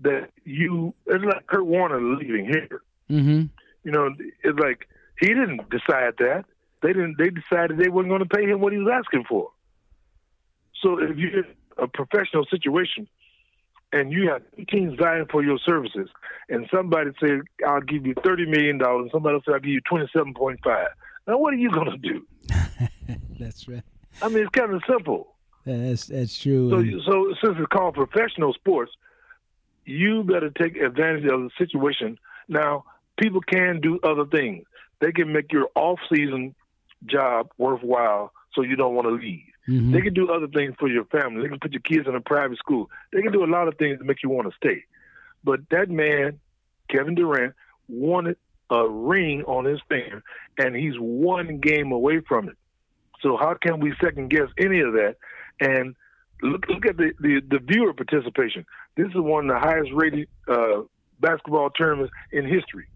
that 0.00 0.30
you 0.44 0.94
it's 1.06 1.24
like 1.24 1.46
Kurt 1.46 1.66
Warner 1.66 2.00
leaving 2.00 2.46
here. 2.46 2.82
Mm-hmm. 3.10 3.46
You 3.84 3.92
know, 3.92 4.10
it's 4.42 4.58
like 4.58 4.88
he 5.20 5.28
didn't 5.28 5.68
decide 5.70 6.14
that. 6.18 6.44
They 6.82 6.88
didn't. 6.88 7.16
They 7.18 7.30
decided 7.30 7.78
they 7.78 7.90
weren't 7.90 8.08
going 8.08 8.26
to 8.26 8.26
pay 8.26 8.46
him 8.46 8.60
what 8.60 8.72
he 8.72 8.78
was 8.78 8.92
asking 8.92 9.24
for. 9.28 9.50
So 10.82 10.98
if 10.98 11.16
you're 11.16 11.40
in 11.40 11.44
a 11.76 11.86
professional 11.86 12.46
situation 12.46 13.06
and 13.92 14.12
you 14.12 14.28
have 14.30 14.42
teams 14.68 14.98
vying 14.98 15.26
for 15.30 15.42
your 15.42 15.58
services, 15.58 16.08
and 16.48 16.68
somebody 16.72 17.10
says 17.20 17.40
I'll 17.66 17.80
give 17.80 18.06
you 18.06 18.14
thirty 18.24 18.46
million 18.46 18.78
dollars, 18.78 19.02
and 19.02 19.10
somebody 19.12 19.34
else 19.34 19.44
say 19.46 19.52
I'll 19.52 19.60
give 19.60 19.70
you 19.70 19.80
twenty 19.82 20.08
seven 20.12 20.34
point 20.34 20.60
five. 20.64 20.88
Now 21.26 21.38
what 21.38 21.54
are 21.54 21.58
you 21.58 21.70
going 21.70 21.90
to 21.90 21.96
do? 21.96 22.26
That's 23.38 23.68
right. 23.68 23.82
I 24.22 24.28
mean, 24.28 24.44
it's 24.44 24.50
kind 24.50 24.72
of 24.72 24.82
simple. 24.88 25.34
That's 25.64 26.06
that's 26.06 26.38
true. 26.38 26.70
So, 26.70 27.10
so 27.10 27.34
since 27.42 27.56
it's 27.58 27.68
called 27.72 27.94
professional 27.94 28.52
sports, 28.54 28.92
you 29.84 30.22
better 30.22 30.50
take 30.50 30.76
advantage 30.76 31.24
of 31.24 31.40
the 31.42 31.50
situation. 31.58 32.18
Now, 32.48 32.84
people 33.18 33.40
can 33.40 33.80
do 33.80 34.00
other 34.02 34.24
things. 34.24 34.64
They 35.00 35.12
can 35.12 35.32
make 35.32 35.52
your 35.52 35.68
off-season 35.74 36.54
job 37.06 37.50
worthwhile, 37.58 38.32
so 38.54 38.62
you 38.62 38.76
don't 38.76 38.94
want 38.94 39.06
to 39.08 39.14
leave. 39.14 39.44
Mm-hmm. 39.70 39.92
They 39.92 40.00
can 40.00 40.14
do 40.14 40.32
other 40.32 40.48
things 40.48 40.74
for 40.80 40.88
your 40.88 41.04
family. 41.04 41.42
They 41.42 41.48
can 41.48 41.60
put 41.60 41.72
your 41.72 41.80
kids 41.82 42.08
in 42.08 42.16
a 42.16 42.20
private 42.20 42.58
school. 42.58 42.90
They 43.12 43.22
can 43.22 43.30
do 43.30 43.44
a 43.44 43.46
lot 43.46 43.68
of 43.68 43.78
things 43.78 43.98
to 43.98 44.04
make 44.04 44.20
you 44.22 44.28
want 44.28 44.50
to 44.50 44.56
stay. 44.56 44.84
But 45.44 45.60
that 45.70 45.88
man, 45.88 46.40
Kevin 46.88 47.14
Durant, 47.14 47.54
wanted 47.88 48.36
a 48.68 48.88
ring 48.88 49.44
on 49.44 49.64
his 49.64 49.80
finger, 49.88 50.24
and 50.58 50.74
he's 50.74 50.94
one 50.98 51.58
game 51.58 51.92
away 51.92 52.20
from 52.20 52.48
it. 52.48 52.56
So 53.20 53.36
how 53.36 53.54
can 53.60 53.78
we 53.78 53.94
second 54.02 54.30
guess 54.30 54.48
any 54.58 54.80
of 54.80 54.92
that? 54.94 55.16
And 55.60 55.94
look 56.42 56.66
look 56.68 56.86
at 56.86 56.96
the, 56.96 57.12
the, 57.20 57.40
the 57.48 57.58
viewer 57.58 57.94
participation. 57.94 58.66
This 58.96 59.06
is 59.08 59.16
one 59.16 59.48
of 59.48 59.54
the 59.54 59.60
highest 59.60 59.90
rated 59.94 60.28
uh, 60.48 60.82
basketball 61.20 61.70
tournaments 61.70 62.12
in 62.32 62.44
history. 62.44 62.88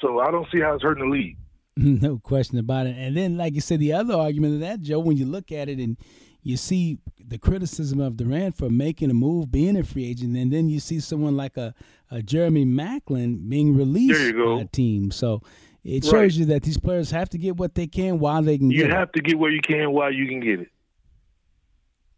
So 0.00 0.18
I 0.18 0.32
don't 0.32 0.48
see 0.52 0.60
how 0.60 0.74
it's 0.74 0.82
hurting 0.82 1.08
the 1.08 1.16
league. 1.16 1.36
No 1.76 2.18
question 2.18 2.58
about 2.58 2.86
it. 2.86 2.96
And 2.96 3.16
then, 3.16 3.36
like 3.36 3.54
you 3.54 3.60
said, 3.60 3.80
the 3.80 3.92
other 3.92 4.14
argument 4.14 4.54
of 4.54 4.60
that, 4.60 4.80
Joe, 4.80 5.00
when 5.00 5.16
you 5.16 5.26
look 5.26 5.50
at 5.50 5.68
it 5.68 5.78
and 5.78 5.96
you 6.42 6.56
see 6.56 6.98
the 7.18 7.38
criticism 7.38 8.00
of 8.00 8.16
Durant 8.16 8.56
for 8.56 8.68
making 8.68 9.10
a 9.10 9.14
move, 9.14 9.50
being 9.50 9.76
a 9.76 9.82
free 9.82 10.08
agent, 10.08 10.36
and 10.36 10.52
then 10.52 10.68
you 10.68 10.78
see 10.78 11.00
someone 11.00 11.36
like 11.36 11.56
a, 11.56 11.74
a 12.10 12.22
Jeremy 12.22 12.64
Maclin 12.64 13.48
being 13.48 13.76
released 13.76 14.36
by 14.36 14.60
a 14.60 14.64
team. 14.66 15.10
So 15.10 15.42
it 15.82 16.04
shows 16.04 16.12
right. 16.12 16.32
you 16.32 16.44
that 16.46 16.62
these 16.62 16.78
players 16.78 17.10
have 17.10 17.30
to 17.30 17.38
get 17.38 17.56
what 17.56 17.74
they 17.74 17.86
can 17.86 18.18
while 18.18 18.42
they 18.42 18.58
can. 18.58 18.70
You 18.70 18.88
have 18.88 19.08
it. 19.08 19.14
to 19.14 19.20
get 19.22 19.38
what 19.38 19.52
you 19.52 19.60
can 19.60 19.92
while 19.92 20.12
you 20.12 20.26
can 20.26 20.40
get 20.40 20.60
it. 20.60 20.68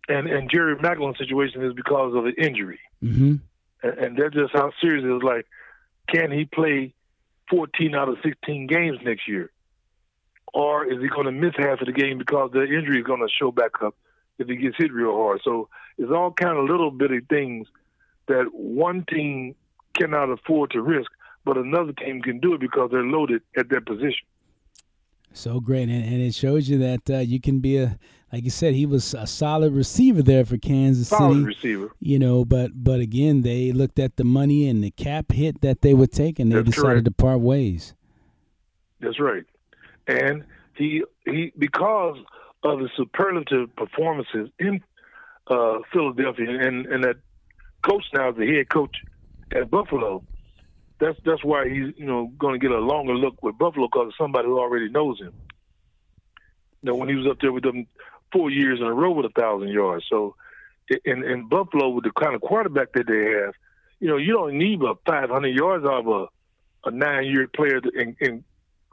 And 0.08 0.28
and 0.28 0.50
Jerry 0.50 0.76
Maclin's 0.76 1.18
situation 1.18 1.64
is 1.64 1.72
because 1.72 2.14
of 2.14 2.26
an 2.26 2.34
injury, 2.38 2.78
mm-hmm. 3.02 3.36
and, 3.82 3.98
and 3.98 4.16
that's 4.16 4.34
just 4.34 4.52
how 4.52 4.70
serious 4.80 5.04
it 5.04 5.16
is. 5.16 5.22
Like, 5.22 5.46
can 6.08 6.30
he 6.30 6.44
play 6.44 6.94
14 7.50 7.94
out 7.94 8.08
of 8.08 8.16
16 8.22 8.66
games 8.66 8.98
next 9.04 9.28
year? 9.28 9.50
Or 10.54 10.84
is 10.84 11.00
he 11.00 11.08
going 11.08 11.26
to 11.26 11.32
miss 11.32 11.54
half 11.56 11.80
of 11.80 11.86
the 11.86 11.92
game 11.92 12.18
because 12.18 12.50
the 12.52 12.62
injury 12.62 12.98
is 12.98 13.04
going 13.04 13.20
to 13.20 13.28
show 13.28 13.50
back 13.50 13.82
up 13.82 13.94
if 14.38 14.48
he 14.48 14.56
gets 14.56 14.76
hit 14.76 14.92
real 14.92 15.14
hard? 15.14 15.40
So 15.44 15.68
it's 15.98 16.10
all 16.10 16.32
kind 16.32 16.56
of 16.56 16.64
little 16.64 16.90
bitty 16.90 17.20
things 17.28 17.68
that 18.26 18.46
one 18.52 19.04
team 19.08 19.54
cannot 19.94 20.30
afford 20.30 20.70
to 20.70 20.80
risk, 20.80 21.10
but 21.44 21.56
another 21.56 21.92
team 21.92 22.22
can 22.22 22.40
do 22.40 22.54
it 22.54 22.60
because 22.60 22.90
they're 22.90 23.02
loaded 23.02 23.42
at 23.56 23.68
that 23.70 23.86
position. 23.86 24.26
So 25.32 25.60
great, 25.60 25.88
and, 25.88 26.04
and 26.04 26.22
it 26.22 26.34
shows 26.34 26.68
you 26.68 26.78
that 26.78 27.10
uh, 27.10 27.18
you 27.18 27.40
can 27.40 27.60
be 27.60 27.76
a, 27.76 27.98
like 28.36 28.44
you 28.44 28.50
said, 28.50 28.74
he 28.74 28.84
was 28.84 29.14
a 29.14 29.26
solid 29.26 29.72
receiver 29.72 30.22
there 30.22 30.44
for 30.44 30.58
Kansas 30.58 31.08
solid 31.08 31.36
City. 31.36 31.44
receiver. 31.46 31.90
You 32.00 32.18
know, 32.18 32.44
but 32.44 32.70
but 32.74 33.00
again, 33.00 33.40
they 33.40 33.72
looked 33.72 33.98
at 33.98 34.16
the 34.16 34.24
money 34.24 34.68
and 34.68 34.84
the 34.84 34.90
cap 34.90 35.32
hit 35.32 35.62
that 35.62 35.80
they 35.80 35.94
would 35.94 36.12
take, 36.12 36.38
and 36.38 36.52
they 36.52 36.56
That's 36.56 36.76
decided 36.76 36.90
correct. 36.90 37.04
to 37.06 37.10
part 37.12 37.40
ways. 37.40 37.94
That's 39.00 39.18
right, 39.18 39.44
and 40.06 40.44
he 40.74 41.02
he 41.24 41.50
because 41.58 42.18
of 42.62 42.78
the 42.80 42.90
superlative 42.94 43.74
performances 43.74 44.50
in 44.58 44.82
uh, 45.46 45.78
Philadelphia, 45.90 46.60
and 46.60 46.84
and 46.84 47.04
that 47.04 47.16
coach 47.86 48.04
now 48.12 48.28
is 48.28 48.36
the 48.36 48.46
head 48.46 48.68
coach 48.68 48.94
at 49.52 49.70
Buffalo 49.70 50.22
that's 50.98 51.18
that's 51.24 51.42
why 51.42 51.68
he's 51.68 51.94
you 51.96 52.04
know 52.04 52.32
going 52.38 52.52
to 52.52 52.58
get 52.58 52.74
a 52.74 52.80
longer 52.80 53.14
look 53.14 53.42
with 53.42 53.56
Buffalo 53.56 53.86
because 53.90 54.12
somebody 54.18 54.46
who 54.46 54.58
already 54.58 54.90
knows 54.90 55.20
him. 55.20 55.32
You 56.82 56.92
know, 56.92 56.96
when 56.96 57.08
he 57.08 57.14
was 57.14 57.26
up 57.26 57.38
there 57.40 57.52
with 57.52 57.64
them 57.64 57.86
four 58.32 58.50
years 58.50 58.80
in 58.80 58.86
a 58.86 58.92
row 58.92 59.12
with 59.12 59.26
a 59.26 59.40
thousand 59.40 59.68
yards. 59.68 60.04
So, 60.08 60.34
in 61.04 61.24
in 61.24 61.48
Buffalo 61.48 61.88
with 61.90 62.04
the 62.04 62.12
kind 62.12 62.34
of 62.34 62.40
quarterback 62.40 62.92
that 62.92 63.06
they 63.06 63.40
have, 63.40 63.54
you 64.00 64.08
know, 64.08 64.16
you 64.16 64.32
don't 64.32 64.56
need 64.56 64.82
a 64.82 64.94
500 65.06 65.48
yards 65.48 65.84
out 65.84 66.00
of 66.00 66.08
a 66.08 66.26
a 66.88 66.90
nine 66.90 67.26
year 67.26 67.48
player 67.48 67.80
in, 67.94 68.16
in 68.20 68.44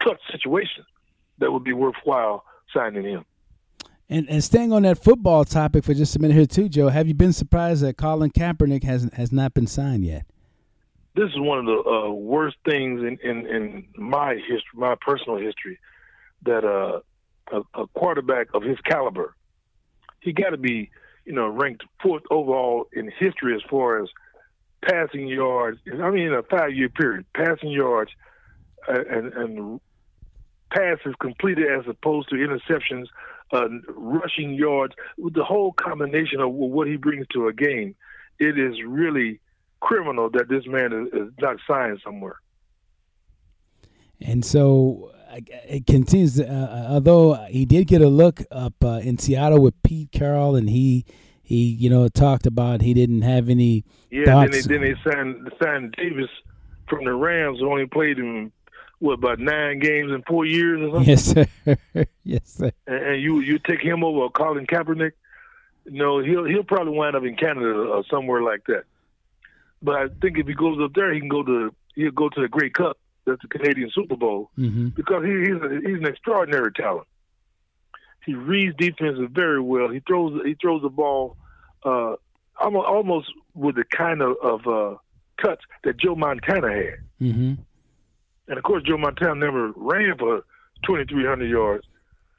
clutch 0.02 0.20
situations 0.32 0.88
that 1.38 1.52
would 1.52 1.63
be 1.63 1.74
worthwhile 1.74 2.44
signing 2.74 3.04
him. 3.04 3.25
And 4.10 4.28
and 4.30 4.44
staying 4.44 4.74
on 4.74 4.84
that 4.84 5.04
football 5.04 5.46
topic 5.46 5.84
for 5.84 5.94
just 5.94 6.16
a 6.16 6.20
minute 6.20 6.36
here 6.36 6.46
too, 6.46 6.70
Joe. 6.70 6.90
Have 6.90 7.08
you 7.08 7.13
been 7.13 7.34
surprised 7.34 7.84
that 7.84 7.98
Colin 7.98 8.32
Kaepernick 8.32 8.84
has 8.84 9.10
has 9.13 9.32
not 9.32 9.54
been 9.54 9.68
signed 9.68 10.06
yet? 10.06 10.25
this 11.16 11.30
is 11.30 11.40
one 11.40 11.60
of 11.60 11.66
the 11.66 11.90
uh, 11.90 12.10
worst 12.12 12.58
things 12.66 13.02
in, 13.02 13.20
in, 13.24 13.46
in 13.46 13.86
my 13.96 14.34
history, 14.34 14.74
my 14.74 14.96
personal 15.00 15.38
history, 15.38 15.80
that 16.44 16.66
uh, 16.66 17.00
a, 17.51 17.62
a 17.73 17.88
quarterback 17.88 18.47
of 18.53 18.63
his 18.63 18.79
caliber, 18.81 19.35
he 20.19 20.31
got 20.33 20.51
to 20.51 20.57
be, 20.57 20.89
you 21.25 21.33
know, 21.33 21.47
ranked 21.47 21.83
fourth 22.01 22.23
overall 22.31 22.88
in 22.93 23.12
history 23.19 23.55
as 23.55 23.62
far 23.69 24.01
as 24.01 24.09
passing 24.83 25.27
yards. 25.27 25.79
I 25.88 26.09
mean, 26.09 26.27
in 26.27 26.33
a 26.33 26.43
five-year 26.43 26.89
period, 26.89 27.25
passing 27.33 27.69
yards 27.69 28.12
uh, 28.88 29.00
and, 29.09 29.33
and 29.33 29.81
passes 30.71 31.13
completed 31.19 31.71
as 31.71 31.85
opposed 31.88 32.29
to 32.29 32.35
interceptions, 32.35 33.05
uh, 33.53 33.67
rushing 33.89 34.53
yards, 34.53 34.93
the 35.17 35.43
whole 35.43 35.73
combination 35.73 36.39
of 36.41 36.51
what 36.51 36.88
he 36.88 36.97
brings 36.97 37.27
to 37.27 37.47
a 37.47 37.53
game, 37.53 37.95
it 38.39 38.57
is 38.57 38.75
really 38.85 39.39
criminal 39.79 40.29
that 40.31 40.50
this 40.50 40.65
man 40.65 40.91
is, 40.91 41.21
is 41.21 41.33
not 41.39 41.57
signed 41.67 42.00
somewhere. 42.03 42.39
And 44.19 44.43
so 44.43 45.12
it 45.36 45.86
continues. 45.88 46.40
Uh, 46.40 46.44
uh, 46.44 46.94
although 46.94 47.34
he 47.50 47.66
did 47.66 47.88
get 47.88 48.02
a 48.02 48.08
look 48.08 48.42
up 48.52 48.74
uh, 48.84 49.02
in 49.04 49.18
Seattle 49.18 49.62
with 49.62 49.82
Pete 49.84 50.12
Carroll, 50.12 50.56
and 50.56 50.70
he 50.70 51.06
he 51.42 51.66
you 51.66 51.90
know 51.90 52.08
talked 52.08 52.46
about 52.46 52.82
he 52.82 52.94
didn't 52.94 53.22
have 53.22 53.50
any. 53.50 53.86
Yeah, 54.10 54.25
thoughts. 54.25 54.68
then 54.68 54.80
they 54.82 54.88
then 54.88 54.96
they 55.04 55.12
signed 55.12 55.52
signed 55.62 55.96
Davis 55.98 56.30
from 56.88 57.06
the 57.06 57.13
Rams, 57.13 57.60
who 57.60 57.70
only 57.70 57.86
played 57.86 58.20
in 58.20 58.52
what 59.00 59.13
about 59.13 59.40
nine 59.40 59.80
games 59.80 60.12
in 60.12 60.24
four 60.28 60.46
years 60.46 60.82
or 60.82 61.04
something. 61.04 61.10
Yes, 61.10 61.24
sir. 61.25 62.06
yes, 62.24 62.42
sir. 62.46 62.72
And, 62.88 63.04
and 63.06 63.22
you 63.22 63.42
you 63.42 63.60
take 63.60 63.82
him 63.82 64.04
over 64.04 64.30
Colin 64.30 64.66
Kaepernick. 64.66 65.12
No, 65.86 66.20
he'll 66.22 66.46
he'll 66.46 66.63
probably 66.63 66.94
wind 66.94 67.16
up 67.16 67.24
in 67.24 67.36
Canada 67.36 67.68
or 67.68 68.04
somewhere 68.10 68.42
like 68.42 68.66
that. 68.68 68.84
But 69.82 69.96
I 69.96 70.08
think 70.22 70.38
if 70.38 70.48
he 70.48 70.54
goes 70.54 70.80
up 70.82 70.94
there, 70.94 71.13
he 71.13 71.20
can 71.20 71.28
go 71.28 71.44
to 71.44 71.74
he'll 71.96 72.12
go 72.12 72.30
to 72.30 72.42
the 72.42 72.48
Grey 72.48 72.70
Cup. 72.70 72.98
That's 73.25 73.42
the 73.42 73.48
Canadian 73.48 73.89
Super 73.94 74.15
Bowl 74.15 74.51
mm-hmm. 74.58 74.89
because 74.89 75.24
he, 75.24 75.32
he's 75.32 75.62
a, 75.62 75.80
he's 75.88 76.00
an 76.00 76.06
extraordinary 76.06 76.72
talent. 76.74 77.08
He 78.25 78.34
reads 78.34 78.75
defenses 78.77 79.30
very 79.32 79.62
well. 79.62 79.89
He 79.89 80.01
throws 80.01 80.42
he 80.46 80.56
throws 80.62 80.82
the 80.82 80.89
ball 80.89 81.38
uh, 81.86 82.15
almost, 82.60 82.88
almost 82.88 83.27
with 83.53 83.75
the 83.75 83.84
kind 83.86 84.22
of, 84.22 84.36
of 84.42 84.68
uh, 84.68 84.98
touch 85.44 85.62
that 85.84 85.98
Joe 85.98 86.15
Montana 86.15 86.70
had. 86.70 87.00
Mm-hmm. 87.22 87.53
And 88.48 88.58
of 88.58 88.63
course, 88.63 88.84
Joe 88.84 88.98
Montana 88.98 89.36
never 89.36 89.72
ran 89.75 90.18
for 90.18 90.44
2,300 90.86 91.50
yards. 91.50 91.86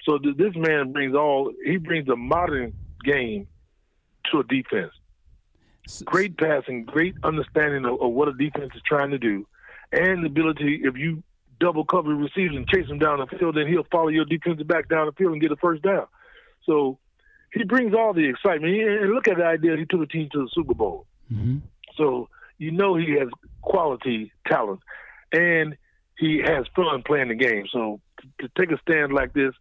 So 0.05 0.19
th- 0.19 0.37
this 0.37 0.55
man 0.55 0.93
brings 0.93 1.14
all 1.14 1.53
he 1.64 1.79
brings 1.79 2.09
a 2.09 2.17
modern 2.17 2.75
game 3.05 3.47
to 4.31 4.41
a 4.41 4.45
defense 4.45 4.93
great 6.05 6.37
passing, 6.37 6.85
great 6.85 7.14
understanding 7.23 7.85
of, 7.85 8.00
of, 8.00 8.12
what 8.12 8.29
a 8.29 8.33
defense 8.33 8.71
is 8.75 8.83
trying 8.87 9.11
to 9.11 9.19
do, 9.19 9.47
and 9.93 10.23
the 10.23 10.26
ability 10.26 10.81
if 10.85 10.97
you 10.97 11.23
double 11.61 11.85
cover 11.85 12.14
receivers 12.14 12.57
and 12.57 12.69
chase 12.69 12.88
him 12.88 12.99
down 12.99 13.21
the 13.21 13.38
field, 13.38 13.57
then 13.57 13.67
he'll 13.67 13.87
follow 13.91 14.09
your 14.09 14.25
defensive 14.25 14.67
back 14.67 14.88
down 14.88 15.07
the 15.07 15.12
field 15.12 15.33
and 15.33 15.41
get 15.41 15.53
a 15.53 15.57
first 15.57 15.83
down. 15.83 16.07
So 16.67 16.99
he 17.53 17.64
brings 17.64 17.95
all 17.95 18.12
the 18.12 18.29
excitement. 18.29 18.75
And 18.75 19.12
look 19.12 19.29
at 19.29 19.37
the 19.37 19.45
idea 19.45 19.76
he 19.76 19.87
took 19.87 20.03
a 20.03 20.07
team 20.07 20.29
to 20.33 20.43
the 20.43 20.50
Super 20.53 20.75
Bowl. 20.75 21.07
Mm-hmm. 21.33 21.59
So 21.97 22.29
you 22.59 22.71
know 22.71 22.97
he 22.97 23.12
has 23.19 23.29
quality 23.62 24.33
talent, 24.47 24.81
and 25.33 25.76
he 26.19 26.43
has 26.45 26.67
fun 26.75 27.03
playing 27.07 27.29
the 27.29 27.35
game. 27.35 27.67
So 27.73 28.00
to 28.41 28.49
take 28.59 28.71
a 28.71 28.79
stand 28.81 29.12
like 29.12 29.33
this, 29.33 29.53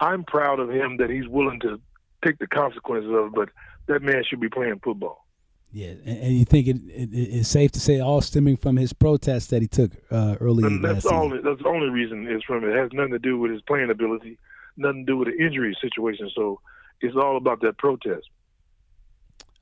I'm 0.00 0.24
proud 0.24 0.60
of 0.60 0.70
him 0.70 0.96
that 0.98 1.10
he's 1.10 1.28
willing 1.28 1.60
to 1.60 1.80
take 2.24 2.38
the 2.38 2.46
consequences 2.46 3.10
of 3.10 3.26
it. 3.26 3.32
But 3.34 3.48
that 3.88 4.02
man 4.02 4.22
should 4.28 4.40
be 4.40 4.48
playing 4.48 4.80
football. 4.82 5.21
Yeah, 5.74 5.92
and, 6.04 6.18
and 6.18 6.32
you 6.36 6.44
think 6.44 6.66
it, 6.66 6.76
it, 6.88 7.08
it's 7.12 7.48
safe 7.48 7.72
to 7.72 7.80
say 7.80 7.98
all 8.00 8.20
stemming 8.20 8.58
from 8.58 8.76
his 8.76 8.92
protest 8.92 9.48
that 9.50 9.62
he 9.62 9.68
took 9.68 9.90
uh, 10.10 10.36
early 10.38 10.64
and 10.64 10.84
that's 10.84 11.04
That's 11.04 11.62
the 11.62 11.68
only 11.68 11.88
reason 11.88 12.28
is 12.28 12.42
from 12.46 12.64
it. 12.64 12.68
it. 12.68 12.76
has 12.76 12.90
nothing 12.92 13.12
to 13.12 13.18
do 13.18 13.38
with 13.38 13.52
his 13.52 13.62
playing 13.62 13.90
ability, 13.90 14.38
nothing 14.76 15.06
to 15.06 15.12
do 15.12 15.16
with 15.16 15.28
the 15.28 15.42
injury 15.42 15.74
situation. 15.80 16.30
So 16.34 16.60
it's 17.00 17.16
all 17.16 17.38
about 17.38 17.62
that 17.62 17.78
protest. 17.78 18.28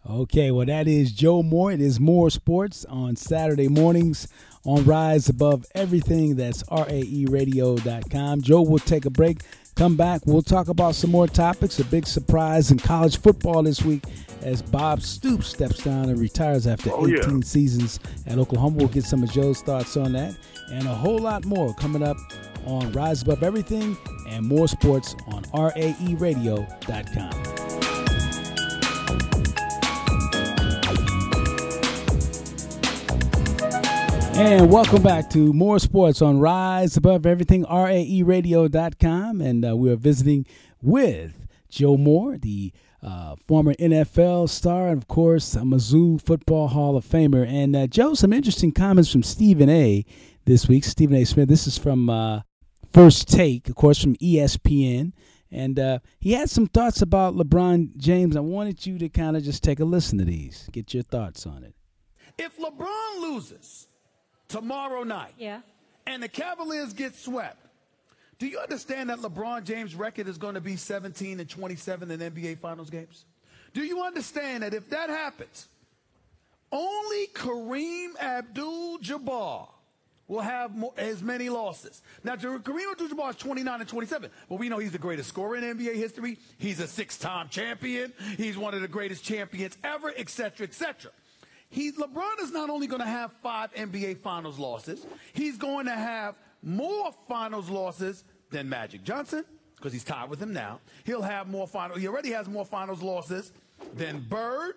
Okay, 0.08 0.50
well, 0.50 0.66
that 0.66 0.88
is 0.88 1.12
Joe 1.12 1.42
Moore. 1.42 1.72
It 1.72 1.80
is 1.80 2.00
More 2.00 2.30
Sports 2.30 2.86
on 2.86 3.16
Saturday 3.16 3.68
mornings 3.68 4.28
on 4.64 4.84
Rise 4.84 5.28
Above 5.28 5.66
Everything. 5.74 6.36
That's 6.36 6.62
raeradio.com. 6.64 8.40
Joe 8.40 8.62
will 8.62 8.78
take 8.78 9.04
a 9.04 9.10
break. 9.10 9.42
Come 9.76 9.96
back. 9.96 10.22
We'll 10.26 10.42
talk 10.42 10.68
about 10.68 10.94
some 10.94 11.10
more 11.10 11.26
topics. 11.26 11.78
A 11.78 11.84
big 11.84 12.06
surprise 12.06 12.70
in 12.70 12.78
college 12.78 13.18
football 13.18 13.62
this 13.62 13.82
week 13.82 14.04
as 14.42 14.62
Bob 14.62 15.02
Stoops 15.02 15.46
steps 15.46 15.84
down 15.84 16.08
and 16.08 16.18
retires 16.18 16.66
after 16.66 16.90
oh, 16.92 17.06
18 17.06 17.16
yeah. 17.16 17.40
seasons 17.42 18.00
at 18.26 18.38
Oklahoma. 18.38 18.76
We'll 18.76 18.88
get 18.88 19.04
some 19.04 19.22
of 19.22 19.30
Joe's 19.32 19.62
thoughts 19.62 19.96
on 19.96 20.12
that 20.12 20.36
and 20.70 20.86
a 20.86 20.94
whole 20.94 21.18
lot 21.18 21.44
more 21.44 21.74
coming 21.74 22.02
up 22.02 22.16
on 22.66 22.92
Rise 22.92 23.22
Above 23.22 23.42
Everything 23.42 23.96
and 24.28 24.46
more 24.46 24.68
sports 24.68 25.16
on 25.28 25.44
raeradio.com. 25.44 27.49
And 34.42 34.72
welcome 34.72 35.02
back 35.02 35.28
to 35.32 35.52
more 35.52 35.78
sports 35.78 36.22
on 36.22 36.40
Rise 36.40 36.96
Above 36.96 37.26
Everything, 37.26 37.66
raeradio.com. 37.66 39.42
And 39.42 39.66
uh, 39.66 39.76
we 39.76 39.90
are 39.90 39.96
visiting 39.96 40.46
with 40.80 41.46
Joe 41.68 41.98
Moore, 41.98 42.38
the 42.38 42.72
uh, 43.02 43.36
former 43.46 43.74
NFL 43.74 44.48
star, 44.48 44.88
and 44.88 44.96
of 44.96 45.06
course, 45.08 45.54
a 45.56 45.58
Mizzou 45.58 46.22
Football 46.22 46.68
Hall 46.68 46.96
of 46.96 47.04
Famer. 47.04 47.46
And 47.46 47.76
uh, 47.76 47.86
Joe, 47.86 48.14
some 48.14 48.32
interesting 48.32 48.72
comments 48.72 49.12
from 49.12 49.22
Stephen 49.22 49.68
A. 49.68 50.06
this 50.46 50.66
week. 50.66 50.84
Stephen 50.84 51.16
A. 51.16 51.24
Smith. 51.26 51.50
This 51.50 51.66
is 51.66 51.76
from 51.76 52.08
uh, 52.08 52.40
First 52.94 53.28
Take, 53.28 53.68
of 53.68 53.74
course, 53.74 54.02
from 54.02 54.16
ESPN. 54.16 55.12
And 55.52 55.78
uh, 55.78 55.98
he 56.18 56.32
had 56.32 56.48
some 56.48 56.66
thoughts 56.66 57.02
about 57.02 57.36
LeBron 57.36 57.98
James. 57.98 58.36
I 58.36 58.40
wanted 58.40 58.86
you 58.86 58.96
to 59.00 59.10
kind 59.10 59.36
of 59.36 59.42
just 59.44 59.62
take 59.62 59.80
a 59.80 59.84
listen 59.84 60.16
to 60.16 60.24
these, 60.24 60.66
get 60.72 60.94
your 60.94 61.02
thoughts 61.02 61.44
on 61.44 61.62
it. 61.62 61.74
If 62.38 62.56
LeBron 62.56 63.20
loses 63.20 63.88
tomorrow 64.50 65.02
night, 65.02 65.34
yeah, 65.38 65.60
and 66.06 66.22
the 66.22 66.28
Cavaliers 66.28 66.92
get 66.92 67.14
swept, 67.16 67.56
Do 68.40 68.46
you 68.46 68.58
understand 68.58 69.10
that 69.10 69.18
LeBron 69.18 69.64
James' 69.64 69.94
record 69.94 70.26
is 70.26 70.38
going 70.38 70.54
to 70.54 70.62
be 70.62 70.74
17 70.74 71.40
and 71.40 71.48
27 71.48 72.10
in 72.10 72.20
NBA 72.20 72.58
Finals 72.58 72.88
games? 72.88 73.26
Do 73.74 73.82
you 73.82 74.02
understand 74.02 74.62
that 74.62 74.72
if 74.72 74.88
that 74.90 75.10
happens, 75.10 75.68
only 76.72 77.26
Kareem 77.34 78.18
Abdul-Jabbar 78.18 79.68
will 80.26 80.40
have 80.40 80.74
more, 80.74 80.94
as 80.96 81.22
many 81.22 81.48
losses. 81.50 82.02
Now, 82.24 82.36
Kareem 82.36 82.92
Abdul-Jabbar 82.92 83.30
is 83.30 83.36
29 83.36 83.80
and 83.80 83.88
27, 83.88 84.30
but 84.48 84.58
we 84.58 84.68
know 84.68 84.78
he's 84.78 84.92
the 84.92 84.98
greatest 84.98 85.28
scorer 85.28 85.56
in 85.56 85.64
NBA 85.76 85.96
history. 85.96 86.38
He's 86.56 86.80
a 86.80 86.86
six-time 86.86 87.48
champion. 87.50 88.12
He's 88.36 88.56
one 88.56 88.72
of 88.72 88.80
the 88.80 88.88
greatest 88.88 89.22
champions 89.22 89.76
ever, 89.84 90.14
etc., 90.16 90.66
etc. 90.66 91.10
He, 91.70 91.92
LeBron 91.92 92.40
is 92.40 92.50
not 92.50 92.68
only 92.68 92.86
going 92.86 93.00
to 93.00 93.06
have 93.06 93.32
five 93.42 93.72
NBA 93.74 94.18
Finals 94.18 94.58
losses, 94.58 95.06
he's 95.32 95.56
going 95.56 95.86
to 95.86 95.94
have 95.94 96.34
more 96.62 97.14
Finals 97.28 97.70
losses 97.70 98.24
than 98.50 98.68
Magic 98.68 99.04
Johnson, 99.04 99.44
because 99.76 99.92
he's 99.92 100.04
tied 100.04 100.28
with 100.28 100.42
him 100.42 100.52
now. 100.52 100.80
He'll 101.04 101.22
have 101.22 101.48
more 101.48 101.66
finals. 101.66 102.00
He 102.00 102.08
already 102.08 102.30
has 102.32 102.48
more 102.48 102.64
finals 102.64 103.02
losses 103.02 103.52
than 103.94 104.20
Bird, 104.28 104.74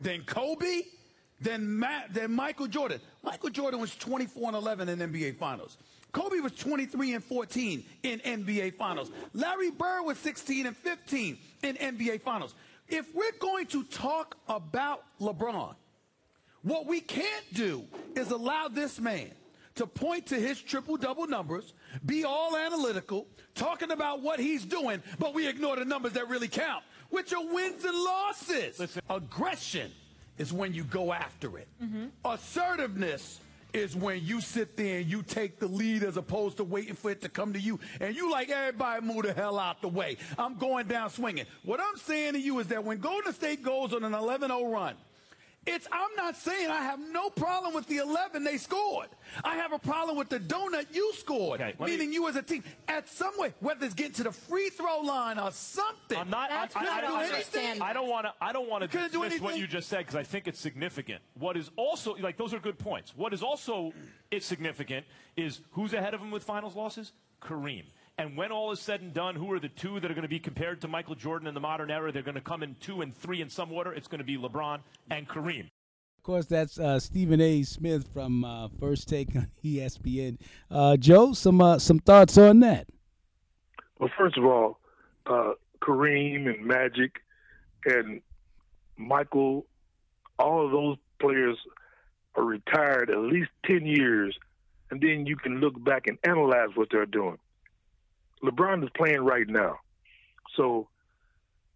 than 0.00 0.22
Kobe, 0.22 0.82
than 1.40 1.78
Matt, 1.78 2.14
than 2.14 2.32
Michael 2.32 2.66
Jordan. 2.66 3.00
Michael 3.22 3.50
Jordan 3.50 3.80
was 3.80 3.94
24 3.96 4.48
and 4.48 4.56
11 4.56 4.88
in 4.88 4.98
NBA 4.98 5.36
Finals. 5.36 5.76
Kobe 6.12 6.38
was 6.38 6.52
23 6.52 7.14
and 7.14 7.24
14 7.24 7.84
in 8.04 8.20
NBA 8.20 8.74
Finals. 8.76 9.10
Larry 9.34 9.70
Bird 9.70 10.04
was 10.04 10.16
16 10.18 10.66
and 10.66 10.76
15 10.76 11.36
in 11.62 11.76
NBA 11.76 12.22
Finals. 12.22 12.54
If 12.88 13.14
we're 13.14 13.36
going 13.38 13.66
to 13.66 13.82
talk 13.84 14.36
about 14.48 15.04
LeBron, 15.20 15.74
what 16.66 16.86
we 16.86 17.00
can't 17.00 17.54
do 17.54 17.84
is 18.16 18.32
allow 18.32 18.66
this 18.66 18.98
man 18.98 19.30
to 19.76 19.86
point 19.86 20.26
to 20.26 20.34
his 20.34 20.60
triple 20.60 20.96
double 20.96 21.28
numbers, 21.28 21.74
be 22.04 22.24
all 22.24 22.56
analytical, 22.56 23.28
talking 23.54 23.92
about 23.92 24.20
what 24.20 24.40
he's 24.40 24.64
doing, 24.64 25.00
but 25.20 25.32
we 25.32 25.46
ignore 25.46 25.76
the 25.76 25.84
numbers 25.84 26.12
that 26.14 26.28
really 26.28 26.48
count, 26.48 26.82
which 27.10 27.32
are 27.32 27.44
wins 27.44 27.84
and 27.84 27.96
losses. 27.96 28.80
Listen. 28.80 29.00
Aggression 29.08 29.92
is 30.38 30.52
when 30.52 30.74
you 30.74 30.82
go 30.82 31.12
after 31.12 31.56
it. 31.56 31.68
Mm-hmm. 31.80 32.06
Assertiveness 32.24 33.38
is 33.72 33.94
when 33.94 34.24
you 34.24 34.40
sit 34.40 34.76
there 34.76 34.98
and 34.98 35.06
you 35.06 35.22
take 35.22 35.60
the 35.60 35.68
lead 35.68 36.02
as 36.02 36.16
opposed 36.16 36.56
to 36.56 36.64
waiting 36.64 36.94
for 36.94 37.12
it 37.12 37.20
to 37.20 37.28
come 37.28 37.52
to 37.52 37.60
you. 37.60 37.78
And 38.00 38.16
you 38.16 38.30
like, 38.32 38.50
everybody 38.50 39.06
move 39.06 39.22
the 39.22 39.32
hell 39.32 39.58
out 39.58 39.82
the 39.82 39.88
way. 39.88 40.16
I'm 40.36 40.56
going 40.56 40.88
down 40.88 41.10
swinging. 41.10 41.44
What 41.62 41.80
I'm 41.80 41.96
saying 41.96 42.32
to 42.32 42.40
you 42.40 42.58
is 42.58 42.66
that 42.68 42.82
when 42.82 42.98
Golden 42.98 43.32
State 43.32 43.62
goes 43.62 43.92
on 43.92 44.02
an 44.02 44.14
11 44.14 44.48
0 44.48 44.64
run, 44.68 44.96
it's, 45.66 45.88
I'm 45.90 46.14
not 46.16 46.36
saying 46.36 46.70
I 46.70 46.82
have 46.82 47.00
no 47.00 47.28
problem 47.30 47.74
with 47.74 47.86
the 47.86 47.98
11 47.98 48.44
they 48.44 48.56
scored. 48.56 49.08
I 49.44 49.56
have 49.56 49.72
a 49.72 49.78
problem 49.78 50.16
with 50.16 50.28
the 50.28 50.38
donut 50.38 50.86
you 50.94 51.12
scored, 51.14 51.60
okay, 51.60 51.74
meaning 51.80 52.10
me, 52.10 52.14
you 52.14 52.28
as 52.28 52.36
a 52.36 52.42
team. 52.42 52.62
At 52.88 53.08
some 53.08 53.36
way, 53.36 53.52
whether 53.60 53.84
it's 53.84 53.94
getting 53.94 54.12
to 54.14 54.24
the 54.24 54.32
free 54.32 54.70
throw 54.70 55.00
line 55.00 55.38
or 55.38 55.50
something. 55.50 56.16
I'm 56.16 56.30
not. 56.30 56.50
That's 56.50 56.76
I, 56.76 56.84
I, 56.84 56.98
I, 56.98 57.00
don't 57.00 57.18
understand. 57.18 57.82
I 57.82 57.92
don't 57.92 58.08
want 58.08 58.26
to. 58.26 58.32
I 58.40 58.52
don't 58.52 58.68
want 58.68 58.82
to 58.82 58.88
dismiss 58.88 59.38
do 59.38 59.42
what 59.42 59.58
you 59.58 59.66
just 59.66 59.88
said 59.88 59.98
because 59.98 60.14
I 60.14 60.22
think 60.22 60.46
it's 60.46 60.60
significant. 60.60 61.20
What 61.34 61.56
is 61.56 61.70
also 61.76 62.14
like 62.16 62.36
those 62.36 62.54
are 62.54 62.60
good 62.60 62.78
points. 62.78 63.12
What 63.16 63.32
is 63.32 63.42
also 63.42 63.92
it's 64.30 64.46
significant 64.46 65.04
is 65.36 65.60
who's 65.72 65.92
ahead 65.94 66.14
of 66.14 66.20
him 66.20 66.30
with 66.30 66.44
finals 66.44 66.76
losses. 66.76 67.12
Kareem. 67.42 67.84
And 68.18 68.34
when 68.34 68.50
all 68.50 68.72
is 68.72 68.80
said 68.80 69.02
and 69.02 69.12
done, 69.12 69.34
who 69.34 69.52
are 69.52 69.60
the 69.60 69.68
two 69.68 70.00
that 70.00 70.10
are 70.10 70.14
going 70.14 70.22
to 70.22 70.28
be 70.28 70.38
compared 70.38 70.80
to 70.80 70.88
Michael 70.88 71.14
Jordan 71.14 71.46
in 71.48 71.52
the 71.52 71.60
modern 71.60 71.90
era? 71.90 72.10
They're 72.10 72.22
going 72.22 72.36
to 72.36 72.40
come 72.40 72.62
in 72.62 72.74
two 72.80 73.02
and 73.02 73.14
three 73.14 73.42
in 73.42 73.50
some 73.50 73.70
order. 73.70 73.92
It's 73.92 74.08
going 74.08 74.20
to 74.20 74.24
be 74.24 74.38
LeBron 74.38 74.80
and 75.10 75.28
Kareem. 75.28 75.68
Of 76.16 76.22
course, 76.22 76.46
that's 76.46 76.78
uh, 76.78 76.98
Stephen 76.98 77.42
A. 77.42 77.62
Smith 77.62 78.08
from 78.14 78.42
uh, 78.42 78.68
First 78.80 79.08
Take 79.08 79.36
on 79.36 79.50
ESPN. 79.64 80.38
Uh, 80.70 80.96
Joe, 80.96 81.34
some 81.34 81.60
uh, 81.60 81.78
some 81.78 81.98
thoughts 81.98 82.38
on 82.38 82.60
that? 82.60 82.88
Well, 83.98 84.10
first 84.16 84.38
of 84.38 84.46
all, 84.46 84.80
uh, 85.26 85.52
Kareem 85.82 86.48
and 86.48 86.64
Magic 86.64 87.20
and 87.84 88.22
Michael, 88.96 89.66
all 90.38 90.64
of 90.64 90.72
those 90.72 90.96
players 91.20 91.58
are 92.34 92.44
retired 92.44 93.10
at 93.10 93.18
least 93.18 93.50
10 93.66 93.84
years, 93.86 94.36
and 94.90 95.00
then 95.02 95.26
you 95.26 95.36
can 95.36 95.60
look 95.60 95.82
back 95.84 96.06
and 96.06 96.18
analyze 96.24 96.70
what 96.74 96.88
they're 96.90 97.06
doing. 97.06 97.38
LeBron 98.42 98.82
is 98.84 98.90
playing 98.96 99.20
right 99.20 99.48
now. 99.48 99.78
So 100.56 100.88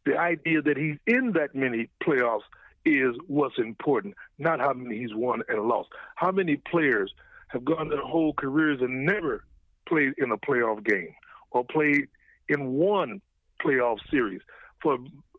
the 0.06 0.16
idea 0.16 0.62
that 0.62 0.76
he's 0.76 0.96
in 1.06 1.32
that 1.32 1.54
many 1.54 1.88
playoffs 2.02 2.42
is 2.84 3.14
what's 3.26 3.58
important, 3.58 4.14
not 4.38 4.60
how 4.60 4.72
many 4.72 4.98
he's 4.98 5.14
won 5.14 5.42
and 5.48 5.62
lost. 5.68 5.90
How 6.14 6.30
many 6.30 6.56
players 6.56 7.12
have 7.48 7.64
gone 7.64 7.88
their 7.88 8.02
whole 8.02 8.32
careers 8.32 8.80
and 8.80 9.04
never 9.04 9.44
played 9.86 10.14
in 10.18 10.30
a 10.30 10.38
playoff 10.38 10.84
game 10.84 11.14
or 11.50 11.64
played 11.64 12.08
in 12.48 12.72
one 12.72 13.20
playoff 13.64 13.98
series? 14.10 14.40
For 14.82 14.94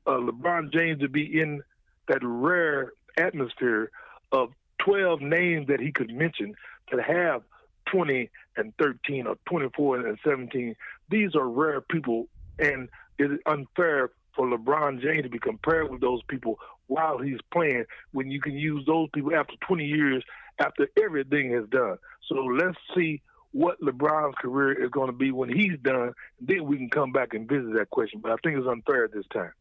uh, 0.05 0.11
LeBron 0.11 0.71
James 0.71 1.01
to 1.01 1.09
be 1.09 1.39
in 1.39 1.61
that 2.07 2.19
rare 2.21 2.91
atmosphere 3.17 3.91
of 4.31 4.49
12 4.85 5.21
names 5.21 5.67
that 5.67 5.79
he 5.79 5.91
could 5.91 6.11
mention 6.11 6.53
that 6.91 7.03
have 7.03 7.41
20 7.91 8.29
and 8.57 8.73
13 8.81 9.27
or 9.27 9.35
24 9.45 10.07
and 10.07 10.17
17. 10.23 10.75
These 11.09 11.35
are 11.35 11.47
rare 11.47 11.81
people, 11.81 12.27
and 12.59 12.89
it 13.17 13.31
is 13.31 13.39
unfair 13.45 14.11
for 14.35 14.47
LeBron 14.47 15.01
James 15.01 15.23
to 15.23 15.29
be 15.29 15.39
compared 15.39 15.91
with 15.91 16.01
those 16.01 16.21
people 16.27 16.57
while 16.87 17.17
he's 17.17 17.39
playing 17.53 17.85
when 18.11 18.31
you 18.31 18.41
can 18.41 18.53
use 18.53 18.85
those 18.85 19.09
people 19.13 19.35
after 19.35 19.53
20 19.67 19.85
years 19.85 20.23
after 20.59 20.87
everything 21.01 21.53
is 21.53 21.67
done. 21.69 21.97
So 22.27 22.35
let's 22.35 22.77
see 22.95 23.21
what 23.51 23.79
LeBron's 23.81 24.35
career 24.41 24.83
is 24.83 24.89
going 24.91 25.07
to 25.07 25.13
be 25.13 25.31
when 25.31 25.49
he's 25.49 25.77
done. 25.83 26.13
Then 26.39 26.65
we 26.65 26.77
can 26.77 26.89
come 26.89 27.11
back 27.11 27.33
and 27.33 27.47
visit 27.47 27.73
that 27.73 27.89
question. 27.89 28.21
But 28.21 28.31
I 28.31 28.35
think 28.43 28.57
it's 28.57 28.67
unfair 28.67 29.05
at 29.05 29.13
this 29.13 29.25
time. 29.33 29.51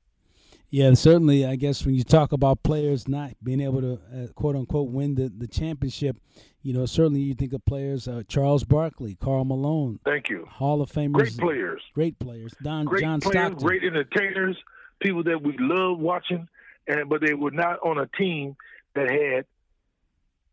Yeah, 0.71 0.95
certainly. 0.95 1.45
I 1.45 1.57
guess 1.57 1.85
when 1.85 1.97
you 1.97 2.05
talk 2.05 2.33
about 2.33 2.63
players 2.63 3.09
not 3.09 3.33
being 3.43 3.61
able 3.61 3.81
to 3.81 3.93
uh, 3.95 4.27
quote 4.35 4.55
unquote 4.55 4.91
win 4.91 5.17
the, 5.17 5.29
the 5.29 5.49
championship, 5.49 6.17
you 6.63 6.73
know, 6.73 6.87
certainly 6.87 7.21
you 7.21 7.35
think 7.35 7.53
of 7.53 7.65
players 7.65 8.07
uh, 8.07 8.23
Charles 8.29 8.63
Barkley, 8.63 9.17
Karl 9.17 9.45
Malone. 9.45 9.99
Thank 10.05 10.29
you. 10.29 10.47
Hall 10.49 10.81
of 10.81 10.91
Famers. 10.91 11.13
Great 11.13 11.39
players. 11.39 11.83
Great 11.95 12.19
players. 12.21 12.55
Don 12.63 12.85
great 12.85 13.03
John 13.03 13.21
players, 13.21 13.35
Stockton. 13.35 13.67
Great 13.67 13.83
entertainers. 13.83 14.57
People 15.01 15.25
that 15.25 15.43
we 15.43 15.57
love 15.59 15.99
watching, 15.99 16.47
and 16.87 17.09
but 17.09 17.21
they 17.21 17.35
were 17.35 17.51
not 17.51 17.81
on 17.83 17.99
a 17.99 18.07
team 18.07 18.57
that 18.95 19.11
had 19.11 19.47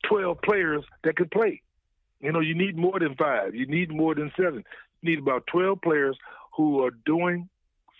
twelve 0.10 0.41
players 0.41 0.84
that 1.03 1.15
could 1.15 1.30
play. 1.30 1.62
You 2.21 2.32
know, 2.32 2.39
you 2.39 2.56
need 2.56 2.75
more 2.75 2.99
than 2.99 3.15
five. 3.15 3.53
You 3.53 3.67
need 3.67 3.91
more 3.91 4.15
than 4.15 4.32
seven. 4.36 4.63
You 5.01 5.12
need 5.12 5.19
about 5.19 5.45
twelve 5.45 5.82
players 5.82 6.17
who 6.56 6.84
are 6.84 6.91
doing 7.06 7.49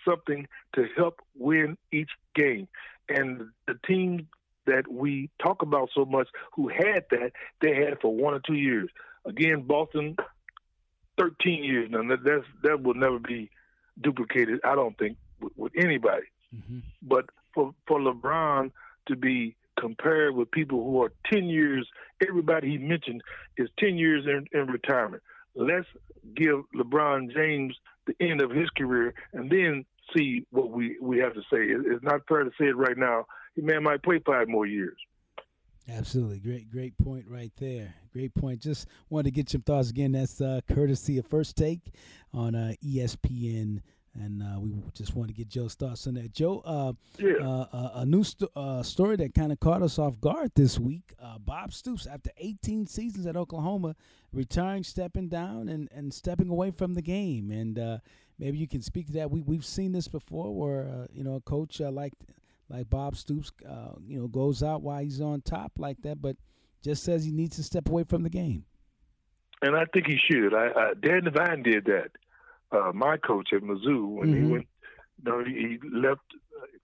something 0.08 0.46
to 0.74 0.86
help 0.96 1.20
win 1.36 1.76
each 1.92 2.10
game. 2.34 2.68
And 3.08 3.48
the 3.66 3.74
team 3.86 4.28
that 4.66 4.90
we 4.90 5.30
talk 5.42 5.62
about 5.62 5.88
so 5.94 6.04
much 6.04 6.28
who 6.54 6.68
had 6.68 7.04
that, 7.10 7.32
they 7.60 7.74
had 7.74 7.94
it 7.94 7.98
for 8.02 8.14
one 8.14 8.34
or 8.34 8.40
two 8.46 8.54
years. 8.54 8.88
Again, 9.24 9.62
Boston, 9.62 10.16
13 11.18 11.64
years 11.64 11.90
now. 11.90 12.02
That, 12.08 12.22
that's, 12.24 12.44
that 12.62 12.82
will 12.82 12.94
never 12.94 13.18
be 13.18 13.50
duplicated, 14.00 14.60
I 14.64 14.74
don't 14.74 14.96
think, 14.98 15.16
with, 15.40 15.52
with 15.56 15.72
anybody. 15.76 16.26
Mm-hmm. 16.54 16.78
But 17.02 17.26
for, 17.54 17.74
for 17.86 17.98
LeBron 17.98 18.70
to 19.06 19.16
be 19.16 19.56
compared 19.78 20.34
with 20.34 20.50
people 20.50 20.84
who 20.84 21.02
are 21.02 21.12
10 21.32 21.46
years, 21.46 21.88
everybody 22.26 22.70
he 22.70 22.78
mentioned 22.78 23.22
is 23.56 23.68
10 23.78 23.96
years 23.96 24.26
in, 24.26 24.46
in 24.58 24.66
retirement. 24.66 25.22
Let's 25.54 25.86
give 26.34 26.60
LeBron 26.74 27.32
James 27.34 27.74
the 28.06 28.14
end 28.20 28.40
of 28.40 28.50
his 28.50 28.68
career 28.70 29.14
and 29.32 29.50
then 29.50 29.84
see 30.16 30.44
what 30.50 30.70
we, 30.70 30.96
we 31.00 31.18
have 31.18 31.34
to 31.34 31.40
say. 31.42 31.66
It's 31.68 32.04
not 32.04 32.22
fair 32.28 32.44
to 32.44 32.50
say 32.58 32.66
it 32.66 32.76
right 32.76 32.96
now. 32.96 33.26
He 33.54 33.62
man 33.62 33.82
might 33.82 34.02
play 34.02 34.20
five 34.24 34.48
more 34.48 34.66
years. 34.66 34.96
Absolutely, 35.90 36.38
great, 36.38 36.70
great 36.70 36.96
point 36.98 37.24
right 37.28 37.52
there. 37.56 37.94
Great 38.12 38.34
point. 38.34 38.60
Just 38.60 38.86
wanted 39.08 39.24
to 39.24 39.30
get 39.30 39.52
your 39.52 39.62
thoughts 39.62 39.88
again. 39.88 40.12
That's 40.12 40.40
uh, 40.40 40.60
courtesy 40.68 41.18
of 41.18 41.26
First 41.26 41.56
Take 41.56 41.80
on 42.34 42.54
uh, 42.54 42.74
ESPN, 42.84 43.80
and 44.14 44.42
uh, 44.42 44.60
we 44.60 44.74
just 44.92 45.14
want 45.14 45.28
to 45.28 45.34
get 45.34 45.48
Joe's 45.48 45.74
thoughts 45.74 46.06
on 46.06 46.14
that. 46.14 46.32
Joe, 46.34 46.60
uh, 46.66 46.92
yeah. 47.18 47.36
Uh, 47.42 47.66
uh, 47.72 47.90
a 47.94 48.04
new 48.04 48.22
st- 48.22 48.50
story 48.84 49.16
that 49.16 49.34
kind 49.34 49.50
of 49.50 49.60
caught 49.60 49.82
us 49.82 49.98
off 49.98 50.20
guard 50.20 50.52
this 50.54 50.78
week. 50.78 51.14
Bob 51.40 51.72
Stoops, 51.72 52.06
after 52.06 52.30
18 52.36 52.86
seasons 52.86 53.24
at 53.24 53.36
Oklahoma, 53.36 53.96
retiring, 54.32 54.84
stepping 54.84 55.28
down, 55.28 55.68
and, 55.68 55.88
and 55.90 56.12
stepping 56.12 56.50
away 56.50 56.70
from 56.70 56.94
the 56.94 57.02
game, 57.02 57.50
and 57.50 58.00
maybe 58.38 58.58
you 58.58 58.68
can 58.68 58.82
speak 58.82 59.06
to 59.08 59.12
that. 59.14 59.30
We 59.30 59.40
we've 59.40 59.64
seen 59.64 59.92
this 59.92 60.08
before, 60.08 60.54
where 60.54 60.88
uh, 60.88 61.06
you 61.12 61.24
know 61.24 61.34
a 61.34 61.40
coach 61.40 61.80
uh, 61.80 61.90
like 61.90 62.14
like 62.70 62.90
Bob 62.90 63.16
Stoops, 63.16 63.50
uh, 63.68 63.92
you 64.06 64.20
know, 64.20 64.28
goes 64.28 64.62
out 64.62 64.82
while 64.82 65.02
he's 65.02 65.20
on 65.20 65.40
top 65.40 65.72
like 65.78 66.00
that, 66.02 66.20
but 66.20 66.36
just 66.82 67.02
says 67.02 67.24
he 67.24 67.32
needs 67.32 67.56
to 67.56 67.62
step 67.62 67.88
away 67.88 68.04
from 68.04 68.22
the 68.22 68.30
game. 68.30 68.64
And 69.62 69.74
I 69.74 69.84
think 69.92 70.06
he 70.06 70.18
should. 70.30 70.54
I, 70.54 70.68
I 70.76 70.92
Dan 71.00 71.24
Devine 71.24 71.62
did 71.62 71.86
that. 71.86 72.10
Uh, 72.70 72.92
my 72.94 73.16
coach 73.16 73.48
at 73.54 73.62
Mizzou 73.62 74.08
when 74.08 74.28
mm-hmm. 74.28 74.44
he 74.44 74.52
went, 74.52 74.66
you 75.24 75.30
know, 75.30 75.44
he 75.44 75.78
left, 75.90 76.20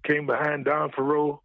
came 0.02 0.26
behind 0.26 0.64
Don 0.64 0.90
Faurot 0.90 1.38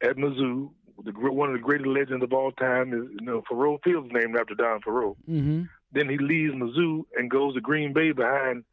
at 0.00 0.16
Mizzou. 0.16 0.70
The, 1.04 1.10
one 1.12 1.48
of 1.48 1.56
the 1.56 1.62
greatest 1.62 1.88
legends 1.88 2.22
of 2.22 2.32
all 2.32 2.52
time 2.52 2.94
is, 2.94 3.10
you 3.18 3.26
know, 3.26 3.42
Faurot 3.50 3.82
Field's 3.82 4.12
named 4.12 4.36
after 4.38 4.54
Don 4.54 4.80
Faurot. 4.80 5.16
Mm-hmm. 5.28 5.62
Then 5.92 6.08
he 6.08 6.18
leaves 6.18 6.54
Mizzou 6.54 7.04
and 7.16 7.30
goes 7.30 7.54
to 7.54 7.60
Green 7.60 7.92
Bay 7.92 8.12
behind 8.12 8.64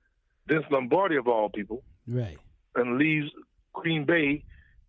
Vince 0.51 0.65
Lombardi 0.69 1.15
of 1.15 1.27
all 1.27 1.49
people, 1.49 1.83
right, 2.07 2.37
and 2.75 2.97
leaves 2.97 3.29
Green 3.73 4.03
Bay 4.03 4.43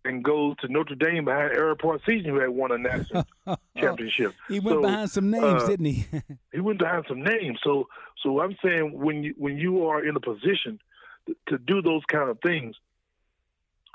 and 0.05 0.23
goes 0.23 0.57
to 0.57 0.67
Notre 0.67 0.95
Dame 0.95 1.25
behind 1.25 1.53
Ara 1.53 1.77
Parseghian, 1.77 2.25
who 2.25 2.39
had 2.39 2.49
won 2.49 2.71
a 2.71 2.77
national 2.77 3.25
championship. 3.77 4.33
He 4.49 4.59
went 4.59 4.77
so, 4.77 4.81
behind 4.81 5.09
some 5.09 5.29
names, 5.29 5.63
uh, 5.63 5.67
didn't 5.67 5.85
he? 5.85 6.05
he 6.51 6.59
went 6.59 6.79
behind 6.79 7.05
some 7.07 7.23
names. 7.23 7.59
So, 7.63 7.87
so 8.21 8.41
I'm 8.41 8.57
saying 8.63 8.99
when 8.99 9.23
you 9.23 9.33
when 9.37 9.57
you 9.57 9.85
are 9.85 10.05
in 10.05 10.15
a 10.15 10.19
position 10.19 10.79
to, 11.27 11.35
to 11.47 11.57
do 11.57 11.81
those 11.81 12.01
kind 12.11 12.29
of 12.29 12.39
things, 12.41 12.75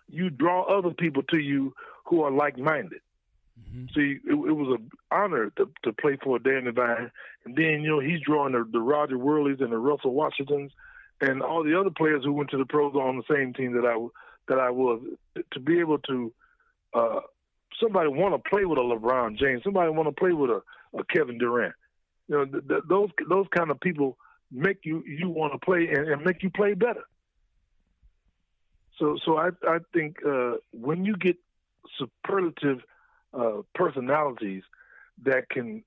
you 0.09 0.31
draw 0.31 0.63
other 0.63 0.91
people 0.91 1.23
to 1.25 1.39
you 1.39 1.75
who 2.07 2.23
are 2.23 2.31
like 2.31 2.57
minded. 2.57 3.01
Mm-hmm. 3.61 3.87
See, 3.95 4.19
it, 4.25 4.33
it, 4.33 4.53
was 4.53 4.79
an 4.79 4.91
honor 5.11 5.51
to, 5.57 5.69
to 5.83 5.93
play 5.93 6.17
for 6.23 6.39
Dan 6.39 6.65
Devine, 6.65 7.11
and 7.45 7.57
then 7.57 7.83
you 7.83 7.89
know 7.89 8.01
he's 8.01 8.21
drawing 8.21 8.53
the, 8.53 8.67
the 8.71 8.81
Roger 8.81 9.19
Wehrlis 9.19 9.61
and 9.61 9.73
the 9.73 9.79
Russell 9.79 10.15
Washingtons, 10.15 10.73
and 11.21 11.43
all 11.43 11.65
the 11.65 11.79
other 11.79 11.91
players 11.91 12.25
who 12.25 12.33
went 12.33 12.51
to 12.51 12.59
the 12.59 12.67
pros 12.67 12.95
on 12.95 13.17
the 13.17 13.35
same 13.35 13.53
team 13.53 13.73
that 13.73 13.87
I 13.87 13.97
that 14.49 14.59
I 14.59 14.71
was. 14.71 15.03
To 15.53 15.61
be 15.61 15.79
able 15.79 15.99
to, 15.99 16.33
uh, 16.95 17.21
somebody 17.81 18.09
want 18.09 18.35
to 18.35 18.51
play 18.51 18.65
with 18.65 18.79
a 18.79 18.83
LeBron 18.83 19.39
James, 19.39 19.63
somebody 19.63 19.91
want 19.91 20.09
to 20.09 20.21
play 20.21 20.33
with 20.33 20.51
a, 20.51 20.63
a 20.99 21.05
Kevin 21.05 21.39
Durant. 21.39 21.75
You 22.29 22.37
know, 22.37 22.45
th- 22.45 22.69
th- 22.69 22.83
those 22.89 23.11
those 23.29 23.47
kind 23.57 23.71
of 23.71 23.81
people 23.81 24.17
make 24.51 24.79
you 24.85 25.03
you 25.07 25.29
want 25.29 25.53
to 25.53 25.59
play 25.59 25.89
and, 25.89 26.09
and 26.09 26.25
make 26.25 26.43
you 26.43 26.51
play 26.51 26.75
better. 26.75 27.05
So, 28.99 29.17
so 29.25 29.37
I 29.37 29.51
I 29.67 29.79
think 29.93 30.19
uh, 30.27 30.55
when 30.73 31.05
you 31.05 31.17
get 31.17 31.37
superlative 31.99 32.81
uh, 33.33 33.63
personalities 33.75 34.63
that 35.25 35.49
can 35.49 35.85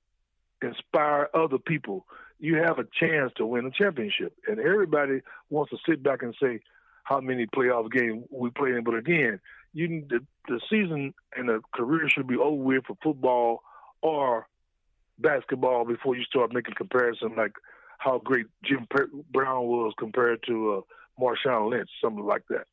inspire 0.61 1.29
other 1.33 1.57
people, 1.57 2.05
you 2.41 2.55
have 2.55 2.79
a 2.79 2.87
chance 2.99 3.31
to 3.37 3.45
win 3.45 3.67
a 3.67 3.71
championship. 3.71 4.33
And 4.47 4.59
everybody 4.59 5.21
wants 5.51 5.69
to 5.69 5.77
sit 5.87 6.01
back 6.01 6.23
and 6.23 6.35
say 6.41 6.59
how 7.03 7.21
many 7.21 7.45
playoff 7.45 7.91
games 7.91 8.25
we 8.31 8.49
played 8.49 8.73
in. 8.73 8.83
But 8.83 8.95
again, 8.95 9.39
you 9.73 10.05
the, 10.09 10.19
the 10.47 10.59
season 10.69 11.13
and 11.37 11.47
the 11.47 11.61
career 11.73 12.09
should 12.09 12.27
be 12.27 12.35
over 12.35 12.61
with 12.61 12.85
for 12.87 12.97
football 13.01 13.61
or 14.01 14.47
basketball 15.19 15.85
before 15.85 16.15
you 16.15 16.23
start 16.23 16.51
making 16.51 16.73
comparisons 16.75 17.33
like 17.37 17.53
how 17.99 18.17
great 18.17 18.47
Jim 18.65 18.87
Brown 19.31 19.67
was 19.67 19.93
compared 19.99 20.43
to 20.47 20.83
uh, 20.83 21.21
Marshawn 21.23 21.69
Lynch, 21.69 21.89
something 22.03 22.25
like 22.25 22.43
that. 22.49 22.65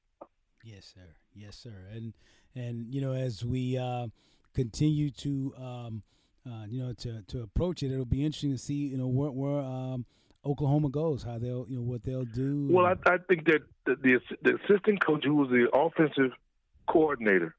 Yes, 0.65 0.95
sir. 0.95 1.15
Yes, 1.35 1.57
sir. 1.57 1.89
And 1.93 2.15
and 2.55 2.87
you 2.89 3.03
know, 3.03 3.13
as 3.13 3.45
we 3.45 3.77
uh, 3.77 4.07
continue 4.55 5.11
to 5.11 5.55
um, 5.59 6.03
uh, 6.47 6.65
you 6.69 6.83
know 6.83 6.93
to 6.95 7.23
to 7.23 7.43
approach 7.43 7.83
it, 7.83 7.93
it'll 7.93 8.05
be 8.05 8.25
interesting 8.25 8.53
to 8.53 8.59
see 8.59 8.75
you 8.75 8.97
know 8.97 9.09
where 9.09 9.31
where 9.31 9.61
um, 9.61 10.05
Oklahoma 10.45 10.89
goes, 10.89 11.23
how 11.23 11.39
they'll 11.39 11.67
you 11.69 11.77
know 11.77 11.83
what 11.83 12.03
they'll 12.03 12.25
do. 12.25 12.69
Well, 12.71 12.87
I, 12.87 12.95
I 13.11 13.19
think 13.29 13.47
that 13.47 13.61
the, 13.87 13.97
the, 13.97 14.21
the 14.43 14.59
assistant 14.65 15.05
coach 15.05 15.25
who 15.25 15.35
was 15.35 15.51
the 15.51 15.69
offensive 15.75 16.33
coordinator 16.87 17.55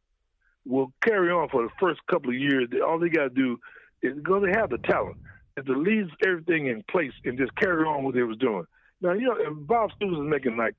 will 0.66 0.92
carry 1.04 1.32
on 1.32 1.50
for 1.50 1.64
the 1.64 1.70
first 1.80 2.00
couple 2.10 2.30
of 2.30 2.36
years. 2.36 2.68
All 2.86 3.00
they 3.00 3.10
got 3.10 3.24
to 3.24 3.30
do 3.30 3.60
is 4.02 4.16
because 4.16 4.44
they 4.44 4.58
have 4.58 4.70
the 4.70 4.78
talent 4.80 5.18
is 5.58 5.66
to 5.66 5.74
leave 5.74 6.08
everything 6.26 6.68
in 6.68 6.84
place 6.90 7.12
and 7.26 7.38
just 7.38 7.56
carry 7.56 7.84
on 7.84 8.04
what 8.04 8.16
they 8.16 8.24
was 8.24 8.38
doing. 8.38 8.66
Now 9.02 9.14
you 9.14 9.28
know 9.28 9.36
if 9.38 9.68
Bob 9.68 9.92
Stoops 9.96 10.14
is 10.14 10.24
making 10.24 10.58
like 10.58 10.76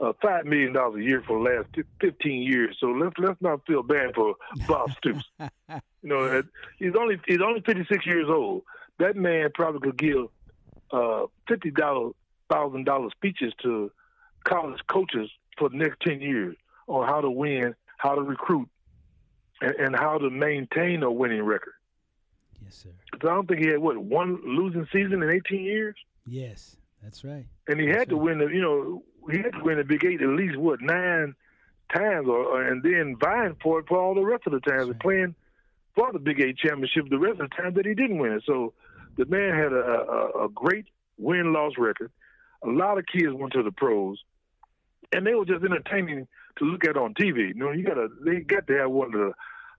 uh, 0.00 0.12
five 0.20 0.44
million 0.44 0.72
dollars 0.72 1.00
a 1.00 1.02
year 1.04 1.22
for 1.26 1.38
the 1.38 1.50
last 1.56 1.68
fifteen 2.00 2.42
years. 2.42 2.76
So 2.80 2.88
let's 2.88 3.14
let's 3.18 3.40
not 3.40 3.64
feel 3.66 3.82
bad 3.82 4.14
for 4.14 4.34
Bob 4.66 4.90
Stoops. 4.96 5.24
you 5.38 5.80
know, 6.02 6.42
he's 6.78 6.94
only 6.98 7.20
he's 7.26 7.40
only 7.40 7.60
fifty 7.60 7.84
six 7.90 8.04
years 8.06 8.26
old. 8.28 8.62
That 8.98 9.16
man 9.16 9.50
probably 9.54 9.80
could 9.90 9.98
give 9.98 10.26
uh, 10.90 11.26
fifty 11.48 11.70
dollars 11.70 12.14
thousand 12.50 12.84
dollar 12.84 13.08
speeches 13.10 13.52
to 13.62 13.90
college 14.44 14.80
coaches 14.88 15.30
for 15.58 15.68
the 15.68 15.76
next 15.76 16.00
ten 16.00 16.20
years 16.20 16.56
on 16.88 17.06
how 17.06 17.20
to 17.20 17.30
win, 17.30 17.74
how 17.98 18.14
to 18.14 18.22
recruit, 18.22 18.68
and, 19.60 19.72
and 19.76 19.96
how 19.96 20.18
to 20.18 20.30
maintain 20.30 21.02
a 21.02 21.10
winning 21.10 21.42
record. 21.42 21.74
Yes, 22.64 22.76
sir. 22.76 22.90
I 23.14 23.16
don't 23.18 23.46
think 23.46 23.60
he 23.60 23.68
had 23.68 23.78
what 23.78 23.96
one 23.98 24.38
losing 24.44 24.86
season 24.92 25.22
in 25.22 25.30
eighteen 25.30 25.64
years. 25.64 25.94
Yes, 26.26 26.76
that's 27.02 27.24
right. 27.24 27.46
And 27.68 27.80
he 27.80 27.86
that's 27.86 27.98
had 27.98 28.08
to 28.10 28.16
right. 28.16 28.24
win 28.24 28.38
the, 28.38 28.46
you 28.46 28.60
know, 28.60 29.02
he 29.30 29.38
had 29.38 29.52
to 29.52 29.62
win 29.62 29.78
the 29.78 29.84
Big 29.84 30.04
Eight 30.04 30.22
at 30.22 30.28
least 30.28 30.56
what 30.56 30.80
nine 30.80 31.34
times, 31.92 32.26
or, 32.28 32.62
and 32.62 32.82
then 32.82 33.16
vying 33.20 33.56
for 33.62 33.80
it 33.80 33.86
for 33.88 33.98
all 33.98 34.14
the 34.14 34.24
rest 34.24 34.44
of 34.46 34.52
the 34.52 34.60
times, 34.60 34.88
and 34.88 34.98
playing 35.00 35.34
for 35.94 36.12
the 36.12 36.18
Big 36.18 36.40
Eight 36.40 36.56
championship 36.56 37.08
the 37.10 37.18
rest 37.18 37.40
of 37.40 37.50
the 37.50 37.56
time 37.56 37.74
that 37.74 37.86
he 37.86 37.94
didn't 37.94 38.18
win 38.18 38.32
it. 38.32 38.42
So 38.46 38.72
the 39.16 39.26
man 39.26 39.54
had 39.54 39.72
a, 39.72 39.76
a, 39.76 40.44
a 40.46 40.48
great 40.48 40.86
win 41.18 41.52
loss 41.52 41.72
record. 41.78 42.10
A 42.64 42.68
lot 42.68 42.98
of 42.98 43.04
kids 43.06 43.32
went 43.32 43.52
to 43.54 43.62
the 43.62 43.72
pros, 43.72 44.18
and 45.12 45.26
they 45.26 45.34
were 45.34 45.44
just 45.44 45.64
entertaining 45.64 46.26
to 46.58 46.64
look 46.64 46.84
at 46.84 46.96
on 46.96 47.14
TV. 47.14 47.48
You 47.48 47.54
know, 47.54 47.72
you 47.72 47.84
got 47.84 47.94
to 47.94 48.08
they 48.24 48.40
got 48.40 48.66
to 48.68 48.78
have 48.78 48.90
one 48.90 49.08
of 49.08 49.12
the 49.12 49.32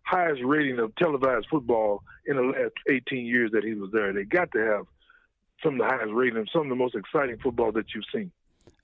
highest 0.03 0.41
rating 0.43 0.79
of 0.79 0.95
televised 0.95 1.47
football 1.49 2.03
in 2.25 2.35
the 2.35 2.43
last 2.43 2.73
18 2.89 3.25
years 3.25 3.51
that 3.53 3.63
he 3.63 3.73
was 3.73 3.89
there. 3.91 4.11
They 4.13 4.23
got 4.23 4.51
to 4.51 4.59
have 4.59 4.85
some 5.63 5.73
of 5.73 5.79
the 5.79 5.85
highest 5.85 6.13
rating, 6.13 6.45
some 6.51 6.63
of 6.63 6.69
the 6.69 6.75
most 6.75 6.95
exciting 6.95 7.37
football 7.39 7.71
that 7.71 7.85
you've 7.93 8.05
seen. 8.13 8.31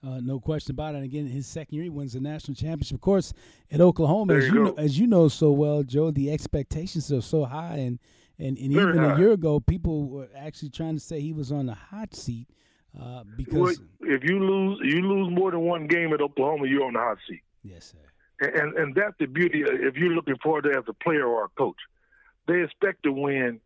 Uh, 0.05 0.19
no 0.21 0.39
question 0.39 0.71
about 0.71 0.93
it. 0.93 0.99
And 0.99 1.05
again, 1.05 1.27
his 1.27 1.45
second 1.45 1.75
year, 1.75 1.83
he 1.83 1.89
wins 1.89 2.13
the 2.13 2.21
national 2.21 2.55
championship. 2.55 2.95
Of 2.95 3.01
course, 3.01 3.33
at 3.69 3.81
Oklahoma, 3.81 4.33
there 4.33 4.41
as 4.41 4.47
you, 4.47 4.53
you 4.53 4.63
know, 4.63 4.73
as 4.77 4.99
you 4.99 5.07
know 5.07 5.27
so 5.27 5.51
well, 5.51 5.83
Joe, 5.83 6.09
the 6.11 6.31
expectations 6.31 7.11
are 7.11 7.21
so 7.21 7.43
high, 7.43 7.75
and 7.77 7.99
and, 8.37 8.57
and 8.57 8.71
even 8.71 8.97
high. 8.97 9.15
a 9.15 9.19
year 9.19 9.31
ago, 9.33 9.59
people 9.59 10.07
were 10.07 10.29
actually 10.37 10.69
trying 10.69 10.93
to 10.93 11.01
say 11.01 11.19
he 11.19 11.33
was 11.33 11.51
on 11.51 11.65
the 11.65 11.73
hot 11.73 12.15
seat 12.15 12.47
uh, 12.97 13.23
because 13.35 13.79
well, 13.99 14.09
if 14.09 14.23
you 14.23 14.39
lose, 14.39 14.79
you 14.83 15.01
lose 15.01 15.33
more 15.37 15.51
than 15.51 15.61
one 15.61 15.87
game 15.87 16.13
at 16.13 16.21
Oklahoma, 16.21 16.67
you're 16.67 16.85
on 16.85 16.93
the 16.93 16.99
hot 16.99 17.17
seat. 17.27 17.41
Yes, 17.63 17.93
sir. 17.93 17.97
And 18.39 18.55
and, 18.55 18.77
and 18.77 18.95
that's 18.95 19.15
the 19.19 19.25
beauty. 19.25 19.63
If 19.65 19.95
you're 19.95 20.13
looking 20.13 20.37
forward 20.41 20.63
to 20.63 20.69
as 20.71 20.85
a 20.87 20.93
player 20.93 21.25
or 21.25 21.45
a 21.45 21.49
coach, 21.49 21.77
they 22.47 22.61
expect 22.63 23.03
to 23.03 23.11
win 23.11 23.59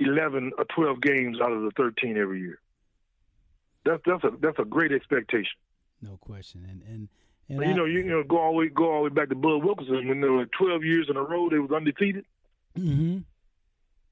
eleven 0.00 0.52
or 0.58 0.64
twelve 0.74 1.00
games 1.00 1.40
out 1.40 1.52
of 1.52 1.62
the 1.62 1.70
thirteen 1.76 2.16
every 2.16 2.40
year. 2.40 2.60
That's 3.84 4.02
that's 4.06 4.24
a 4.24 4.30
that's 4.40 4.58
a 4.58 4.64
great 4.64 4.92
expectation. 4.92 5.58
No 6.02 6.16
question, 6.20 6.66
and 6.68 6.82
and 6.82 7.08
and 7.48 7.60
you 7.60 7.72
I, 7.72 7.76
know 7.76 7.84
you, 7.84 7.98
you 7.98 8.04
know 8.04 8.22
go 8.22 8.38
all 8.38 8.52
the 8.52 8.58
way 8.58 8.68
go 8.68 8.90
all 8.90 8.98
the 8.98 9.10
way 9.10 9.14
back 9.14 9.28
to 9.28 9.34
Bud 9.34 9.64
Wilkinson 9.64 10.08
when 10.08 10.20
they 10.20 10.28
were 10.28 10.46
twelve 10.46 10.84
years 10.84 11.08
in 11.08 11.16
a 11.16 11.22
row 11.22 11.48
they 11.48 11.58
was 11.58 11.70
undefeated. 11.70 12.24
Mm-hmm. 12.78 13.18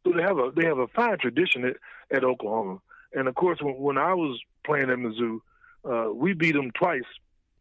So 0.04 0.12
they 0.16 0.22
have 0.22 0.38
a 0.38 0.52
they 0.54 0.64
have 0.64 0.78
a 0.78 0.88
fine 0.88 1.18
tradition 1.18 1.64
at, 1.64 1.76
at 2.14 2.24
Oklahoma, 2.24 2.78
and 3.12 3.28
of 3.28 3.34
course 3.34 3.58
when, 3.60 3.74
when 3.78 3.98
I 3.98 4.14
was 4.14 4.40
playing 4.64 4.90
at 4.90 4.98
Mizzou, 4.98 5.40
uh, 5.84 6.12
we 6.12 6.34
beat 6.34 6.52
them 6.52 6.70
twice 6.72 7.02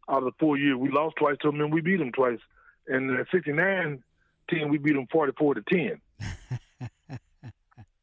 out 0.09 0.19
of 0.19 0.25
the 0.25 0.31
four 0.39 0.57
years. 0.57 0.77
We 0.77 0.89
lost 0.89 1.15
twice 1.17 1.37
to 1.41 1.51
them, 1.51 1.61
and 1.61 1.73
we 1.73 1.81
beat 1.81 1.97
them 1.97 2.11
twice. 2.11 2.39
And 2.87 3.09
the 3.09 3.25
'69 3.31 4.01
team, 4.49 4.69
we 4.69 4.77
beat 4.77 4.93
them 4.93 5.07
44 5.11 5.55
to 5.55 5.61
10. 5.61 6.01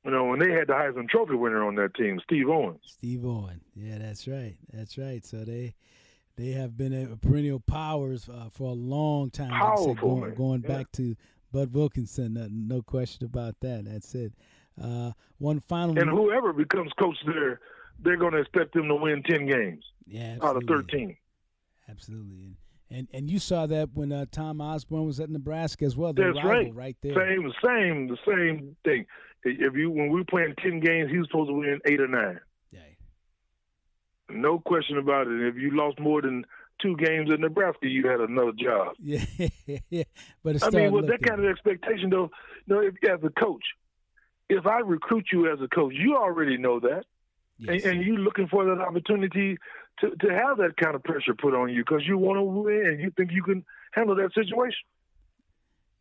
you 0.04 0.10
know, 0.10 0.24
when 0.24 0.38
they 0.38 0.50
had 0.50 0.66
the 0.68 0.74
Heisman 0.74 1.08
Trophy 1.08 1.34
winner 1.34 1.64
on 1.64 1.74
that 1.76 1.94
team, 1.94 2.20
Steve 2.24 2.48
Owen. 2.48 2.78
Steve 2.84 3.24
Owen, 3.24 3.60
yeah, 3.74 3.98
that's 3.98 4.28
right, 4.28 4.56
that's 4.72 4.98
right. 4.98 5.24
So 5.24 5.38
they 5.44 5.74
they 6.36 6.50
have 6.50 6.76
been 6.76 6.92
a 6.92 7.16
perennial 7.16 7.60
powers 7.60 8.28
uh, 8.28 8.48
for 8.52 8.70
a 8.70 8.74
long 8.74 9.30
time. 9.30 9.50
Like 9.50 9.60
Powerful, 9.60 9.86
said, 9.94 10.00
going, 10.00 10.34
going 10.34 10.62
Yeah. 10.62 10.76
back 10.76 10.92
to 10.92 11.16
Bud 11.52 11.72
Wilkinson, 11.72 12.36
uh, 12.36 12.48
no 12.50 12.82
question 12.82 13.24
about 13.24 13.54
that. 13.60 13.84
That's 13.84 14.14
it. 14.14 14.32
Uh, 14.80 15.12
one 15.38 15.60
final, 15.60 15.96
And 15.98 16.10
whoever 16.10 16.52
becomes 16.52 16.92
coach 16.94 17.16
there, 17.26 17.60
they're 18.00 18.16
going 18.16 18.32
to 18.32 18.40
expect 18.40 18.74
them 18.74 18.88
to 18.88 18.96
win 18.96 19.22
10 19.22 19.46
games 19.46 19.84
yeah, 20.06 20.34
out 20.42 20.56
of 20.56 20.62
absolutely. 20.64 20.98
13. 20.98 21.16
Absolutely, 21.88 22.56
and 22.90 23.08
and, 23.12 23.30
you 23.30 23.38
saw 23.38 23.66
that 23.66 23.90
when 23.92 24.10
uh, 24.10 24.24
Tom 24.32 24.60
Osborne 24.60 25.04
was 25.06 25.20
at 25.20 25.28
Nebraska 25.30 25.84
as 25.84 25.96
well. 25.96 26.12
Their 26.12 26.32
That's 26.32 26.44
rival 26.44 26.64
right. 26.64 26.74
right 26.74 26.96
there. 27.02 27.14
Same, 27.14 27.52
same, 27.62 28.08
the 28.08 28.16
same 28.26 28.76
thing. 28.84 29.06
If 29.44 29.74
you 29.74 29.90
when 29.90 30.10
we 30.10 30.20
were 30.20 30.24
playing 30.24 30.54
10 30.62 30.80
games, 30.80 31.10
he 31.10 31.18
was 31.18 31.28
supposed 31.28 31.50
to 31.50 31.54
win 31.54 31.80
eight 31.86 32.00
or 32.00 32.08
nine. 32.08 32.40
Yeah. 32.72 32.80
No 34.30 34.58
question 34.58 34.98
about 34.98 35.26
it. 35.26 35.48
If 35.48 35.56
you 35.56 35.70
lost 35.76 36.00
more 36.00 36.22
than 36.22 36.44
two 36.80 36.96
games 36.96 37.30
in 37.30 37.40
Nebraska, 37.40 37.88
you 37.88 38.08
had 38.08 38.20
another 38.20 38.52
job. 38.52 38.94
Yeah, 39.02 39.24
yeah. 39.90 40.04
But 40.42 40.62
I 40.62 40.70
mean, 40.70 40.92
with 40.92 41.06
that 41.08 41.22
kind 41.22 41.44
of 41.44 41.50
expectation, 41.50 42.10
though, 42.10 42.30
you 42.66 42.74
know, 42.74 42.80
if, 42.80 42.94
as 43.04 43.20
a 43.22 43.30
coach, 43.30 43.64
if 44.48 44.66
I 44.66 44.80
recruit 44.80 45.26
you 45.32 45.52
as 45.52 45.60
a 45.60 45.68
coach, 45.68 45.94
you 45.96 46.16
already 46.16 46.56
know 46.56 46.80
that, 46.80 47.04
yes, 47.58 47.84
and, 47.84 47.98
and 47.98 48.06
you 48.06 48.16
looking 48.16 48.48
for 48.48 48.64
that 48.64 48.80
opportunity 48.80 49.56
to, 50.00 50.10
to 50.10 50.28
have 50.28 50.58
that 50.58 50.76
kind 50.76 50.94
of 50.94 51.04
pressure 51.04 51.34
put 51.34 51.54
on 51.54 51.72
you 51.72 51.82
because 51.82 52.02
you 52.06 52.18
want 52.18 52.38
to 52.38 52.42
win 52.42 52.86
and 52.86 53.00
you 53.00 53.10
think 53.16 53.30
you 53.32 53.42
can 53.42 53.64
handle 53.92 54.16
that 54.16 54.34
situation. 54.34 54.84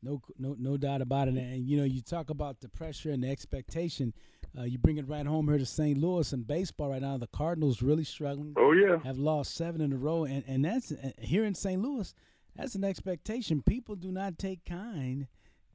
No, 0.04 0.22
no, 0.38 0.56
no 0.60 0.78
doubt 0.78 1.02
about 1.02 1.28
it. 1.28 1.36
And 1.36 1.68
you 1.68 1.78
know, 1.78 1.86
you 1.86 2.02
talk 2.02 2.30
about 2.30 2.60
the 2.60 2.70
pressure 2.70 3.12
and 3.12 3.24
the 3.24 3.30
expectation. 3.30 4.14
Uh, 4.58 4.64
you 4.64 4.78
bring 4.78 4.98
it 4.98 5.08
right 5.08 5.26
home 5.26 5.48
here 5.48 5.58
to 5.58 5.66
St. 5.66 5.98
Louis 5.98 6.32
and 6.34 6.46
baseball 6.46 6.90
right 6.90 7.02
now. 7.02 7.18
The 7.18 7.28
Cardinals 7.28 7.82
really 7.82 8.04
struggling. 8.04 8.54
Oh 8.58 8.74
yeah, 8.74 8.98
Have 9.04 9.18
lost 9.18 9.56
seven 9.56 9.82
in 9.82 9.94
a 9.94 9.98
row, 9.98 10.26
and 10.26 10.44
and 10.48 10.64
that's 10.64 10.92
uh, 10.92 11.12
here 11.20 11.46
in 11.46 11.56
St. 11.56 11.82
Louis. 11.82 12.14
That's 12.56 12.76
an 12.76 12.84
expectation. 12.84 13.64
People 13.64 13.96
do 13.96 14.12
not 14.12 14.38
take 14.38 14.64
kind 14.66 15.28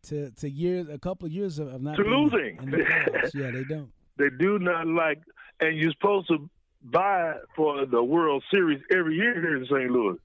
to 0.04 0.30
to 0.32 0.48
years, 0.48 0.88
a 0.88 0.98
couple 0.98 1.26
of 1.26 1.32
years 1.32 1.58
of, 1.58 1.72
of 1.72 1.82
not 1.82 1.96
To 1.96 2.02
losing. 2.02 2.58
In 2.62 2.70
the 2.70 3.30
yeah, 3.34 3.50
they 3.50 3.64
don't. 3.64 3.90
they 4.18 4.28
do 4.38 4.58
not 4.58 4.86
like, 4.86 5.20
and 5.60 5.76
you're 5.76 5.92
supposed 5.92 6.28
to 6.28 6.48
vie 6.84 7.34
for 7.56 7.84
the 7.86 8.02
World 8.02 8.44
Series 8.52 8.80
every 8.92 9.16
year 9.16 9.34
here 9.40 9.56
in 9.56 9.64
St. 9.64 9.90
Louis. 9.90 10.18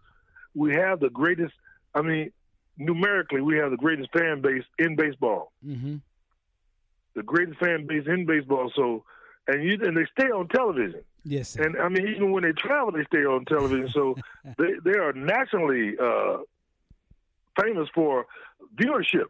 We 0.54 0.74
have 0.76 1.00
the 1.00 1.10
greatest. 1.10 1.54
I 1.96 2.02
mean, 2.02 2.32
numerically, 2.78 3.42
we 3.42 3.58
have 3.58 3.72
the 3.72 3.78
greatest 3.78 4.12
fan 4.12 4.42
base 4.42 4.64
in 4.80 4.96
baseball. 4.96 5.52
Mm-hmm. 5.66 5.98
The 7.16 7.24
greatest 7.24 7.60
fan 7.60 7.86
base 7.88 8.06
in 8.08 8.26
baseball. 8.26 8.72
So, 8.76 9.04
and 9.48 9.64
you 9.64 9.78
and 9.82 9.96
they 9.96 10.06
stay 10.18 10.32
on 10.32 10.48
television. 10.48 11.02
Yes. 11.24 11.50
Sir. 11.50 11.64
And 11.64 11.78
I 11.80 11.90
mean, 11.90 12.08
even 12.08 12.32
when 12.32 12.44
they 12.44 12.52
travel, 12.54 12.92
they 12.92 13.04
stay 13.06 13.26
on 13.26 13.46
television. 13.46 13.90
So 13.90 14.16
they 14.58 14.74
they 14.84 14.98
are 14.98 15.14
nationally 15.14 15.96
uh, 16.02 16.38
famous 17.62 17.90
for 17.94 18.26
viewership. 18.76 19.26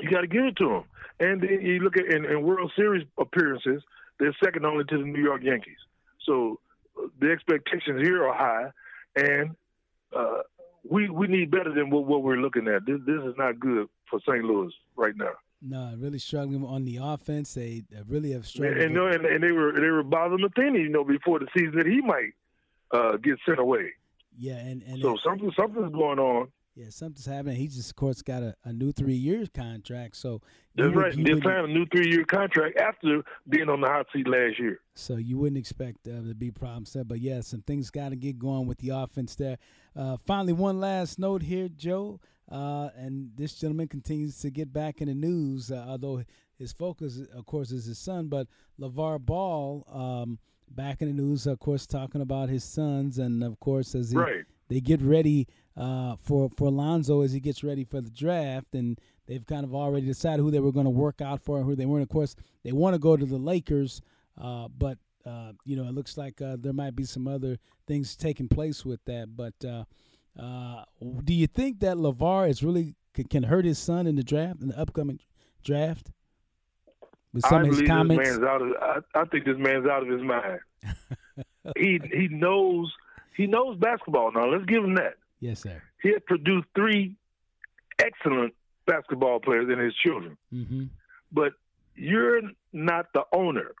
You 0.00 0.10
got 0.10 0.22
to 0.22 0.26
give 0.26 0.44
it 0.44 0.56
to 0.56 0.68
them. 0.68 0.84
And 1.18 1.42
then 1.42 1.60
you 1.60 1.80
look 1.80 1.96
at 1.96 2.06
in, 2.06 2.24
in 2.24 2.42
World 2.42 2.72
Series 2.74 3.06
appearances, 3.18 3.82
they're 4.18 4.34
second 4.42 4.64
only 4.64 4.84
to 4.84 4.96
the 4.96 5.04
New 5.04 5.22
York 5.22 5.42
Yankees. 5.42 5.76
So 6.24 6.60
uh, 6.98 7.08
the 7.20 7.30
expectations 7.30 8.00
here 8.00 8.26
are 8.26 8.34
high, 8.34 8.70
and 9.16 9.56
uh, 10.16 10.42
we 10.88 11.08
we 11.08 11.26
need 11.26 11.50
better 11.50 11.72
than 11.72 11.90
what, 11.90 12.06
what 12.06 12.22
we're 12.22 12.36
looking 12.36 12.68
at. 12.68 12.86
This 12.86 13.00
this 13.06 13.22
is 13.24 13.34
not 13.36 13.60
good 13.60 13.88
for 14.08 14.20
St. 14.20 14.44
Louis 14.44 14.72
right 14.96 15.16
now. 15.16 15.32
No, 15.62 15.94
really 15.98 16.18
struggling 16.18 16.64
on 16.64 16.84
the 16.84 16.98
offense. 17.02 17.52
They 17.54 17.84
really 18.08 18.32
have 18.32 18.46
struggled. 18.46 18.78
And, 18.78 18.96
and, 18.96 19.26
and, 19.26 19.42
they 19.42 19.52
were 19.52 19.72
they 19.72 19.88
were 19.88 20.02
bothering 20.02 20.40
Matheny, 20.40 20.80
you 20.80 20.88
know, 20.88 21.04
before 21.04 21.38
the 21.38 21.48
season 21.54 21.76
that 21.76 21.86
he 21.86 22.00
might 22.00 22.32
uh, 22.92 23.18
get 23.18 23.38
sent 23.44 23.58
away. 23.58 23.92
Yeah, 24.38 24.56
and, 24.56 24.82
and 24.84 25.02
so 25.02 25.18
something 25.22 25.52
something's 25.54 25.92
going 25.92 26.18
on. 26.18 26.48
Yeah, 26.76 26.86
something's 26.90 27.26
happening. 27.26 27.56
He 27.56 27.66
just, 27.66 27.90
of 27.90 27.96
course, 27.96 28.22
got 28.22 28.42
a, 28.42 28.54
a 28.64 28.72
new 28.72 28.92
three 28.92 29.14
years 29.14 29.48
contract. 29.52 30.16
So 30.16 30.40
that's 30.76 30.94
right. 30.94 31.14
They 31.14 31.32
signed 31.32 31.46
a 31.46 31.66
new 31.66 31.84
three 31.86 32.08
year 32.08 32.24
contract 32.24 32.78
after 32.78 33.22
being 33.48 33.68
on 33.68 33.80
the 33.80 33.88
hot 33.88 34.06
seat 34.12 34.28
last 34.28 34.58
year. 34.58 34.80
So 34.94 35.16
you 35.16 35.36
wouldn't 35.36 35.58
expect 35.58 36.06
uh, 36.06 36.22
to 36.28 36.34
be 36.34 36.50
problems 36.50 36.92
there, 36.92 37.04
but 37.04 37.20
yeah, 37.20 37.40
some 37.40 37.62
things 37.62 37.90
got 37.90 38.10
to 38.10 38.16
get 38.16 38.38
going 38.38 38.66
with 38.66 38.78
the 38.78 38.90
offense 38.90 39.34
there. 39.34 39.58
Uh, 39.96 40.16
finally, 40.26 40.52
one 40.52 40.78
last 40.78 41.18
note 41.18 41.42
here, 41.42 41.68
Joe, 41.68 42.20
uh, 42.50 42.90
and 42.96 43.30
this 43.36 43.54
gentleman 43.54 43.88
continues 43.88 44.38
to 44.40 44.50
get 44.50 44.72
back 44.72 45.00
in 45.00 45.08
the 45.08 45.14
news, 45.14 45.70
uh, 45.70 45.84
although 45.88 46.22
his 46.56 46.72
focus, 46.72 47.20
of 47.34 47.46
course, 47.46 47.72
is 47.72 47.86
his 47.86 47.98
son. 47.98 48.28
But 48.28 48.46
LeVar 48.80 49.20
Ball, 49.20 49.84
um, 49.92 50.38
back 50.70 51.02
in 51.02 51.08
the 51.08 51.22
news, 51.22 51.46
of 51.46 51.58
course, 51.58 51.86
talking 51.86 52.20
about 52.20 52.48
his 52.48 52.62
sons, 52.62 53.18
and 53.18 53.42
of 53.42 53.58
course, 53.58 53.94
as 53.94 54.12
he, 54.12 54.16
right. 54.16 54.44
They 54.70 54.80
get 54.80 55.02
ready 55.02 55.48
uh, 55.76 56.16
for 56.22 56.48
for 56.56 56.68
Alonso 56.68 57.20
as 57.20 57.32
he 57.32 57.40
gets 57.40 57.62
ready 57.62 57.84
for 57.84 58.00
the 58.00 58.08
draft, 58.08 58.74
and 58.74 58.98
they've 59.26 59.44
kind 59.44 59.64
of 59.64 59.74
already 59.74 60.06
decided 60.06 60.40
who 60.40 60.50
they 60.50 60.60
were 60.60 60.72
going 60.72 60.86
to 60.86 60.90
work 60.90 61.20
out 61.20 61.42
for 61.42 61.58
and 61.58 61.66
who 61.66 61.74
they 61.74 61.84
weren't. 61.84 62.04
Of 62.04 62.08
course, 62.08 62.36
they 62.62 62.72
want 62.72 62.94
to 62.94 62.98
go 62.98 63.16
to 63.16 63.26
the 63.26 63.36
Lakers, 63.36 64.00
uh, 64.40 64.68
but 64.68 64.96
uh, 65.26 65.52
you 65.64 65.76
know 65.76 65.82
it 65.84 65.94
looks 65.94 66.16
like 66.16 66.40
uh, 66.40 66.56
there 66.58 66.72
might 66.72 66.94
be 66.94 67.04
some 67.04 67.26
other 67.26 67.58
things 67.86 68.16
taking 68.16 68.48
place 68.48 68.84
with 68.84 69.04
that. 69.04 69.36
But 69.36 69.54
uh, 69.64 69.84
uh, 70.40 70.84
do 71.24 71.34
you 71.34 71.48
think 71.48 71.80
that 71.80 71.96
LeVar 71.96 72.48
is 72.48 72.62
really 72.62 72.94
can 73.28 73.42
hurt 73.42 73.64
his 73.64 73.78
son 73.78 74.06
in 74.06 74.14
the 74.14 74.22
draft 74.22 74.62
in 74.62 74.68
the 74.68 74.78
upcoming 74.78 75.18
draft? 75.64 76.12
With 77.32 77.44
some 77.46 77.64
I 77.64 77.68
of 77.68 77.76
his 77.76 77.82
comments, 77.82 78.28
this 78.28 78.38
man's 78.38 78.48
out 78.48 78.62
of. 78.62 78.72
I, 78.80 79.20
I 79.20 79.24
think 79.24 79.44
this 79.44 79.58
man's 79.58 79.86
out 79.86 80.02
of 80.02 80.08
his 80.08 80.22
mind. 80.22 80.60
he 81.76 82.00
he 82.12 82.28
knows 82.28 82.92
he 83.36 83.46
knows 83.46 83.76
basketball 83.78 84.32
now. 84.32 84.46
Let's 84.46 84.64
give 84.64 84.84
him 84.84 84.94
that. 84.96 85.14
Yes, 85.40 85.62
sir. 85.62 85.82
He 86.02 86.10
had 86.10 86.24
produced 86.26 86.66
three 86.74 87.16
excellent 87.98 88.54
basketball 88.86 89.40
players 89.40 89.68
in 89.72 89.78
his 89.78 89.94
children. 89.94 90.36
Mm-hmm. 90.52 90.84
But 91.32 91.52
you're 91.94 92.40
not 92.72 93.06
the 93.14 93.24
owner. 93.32 93.72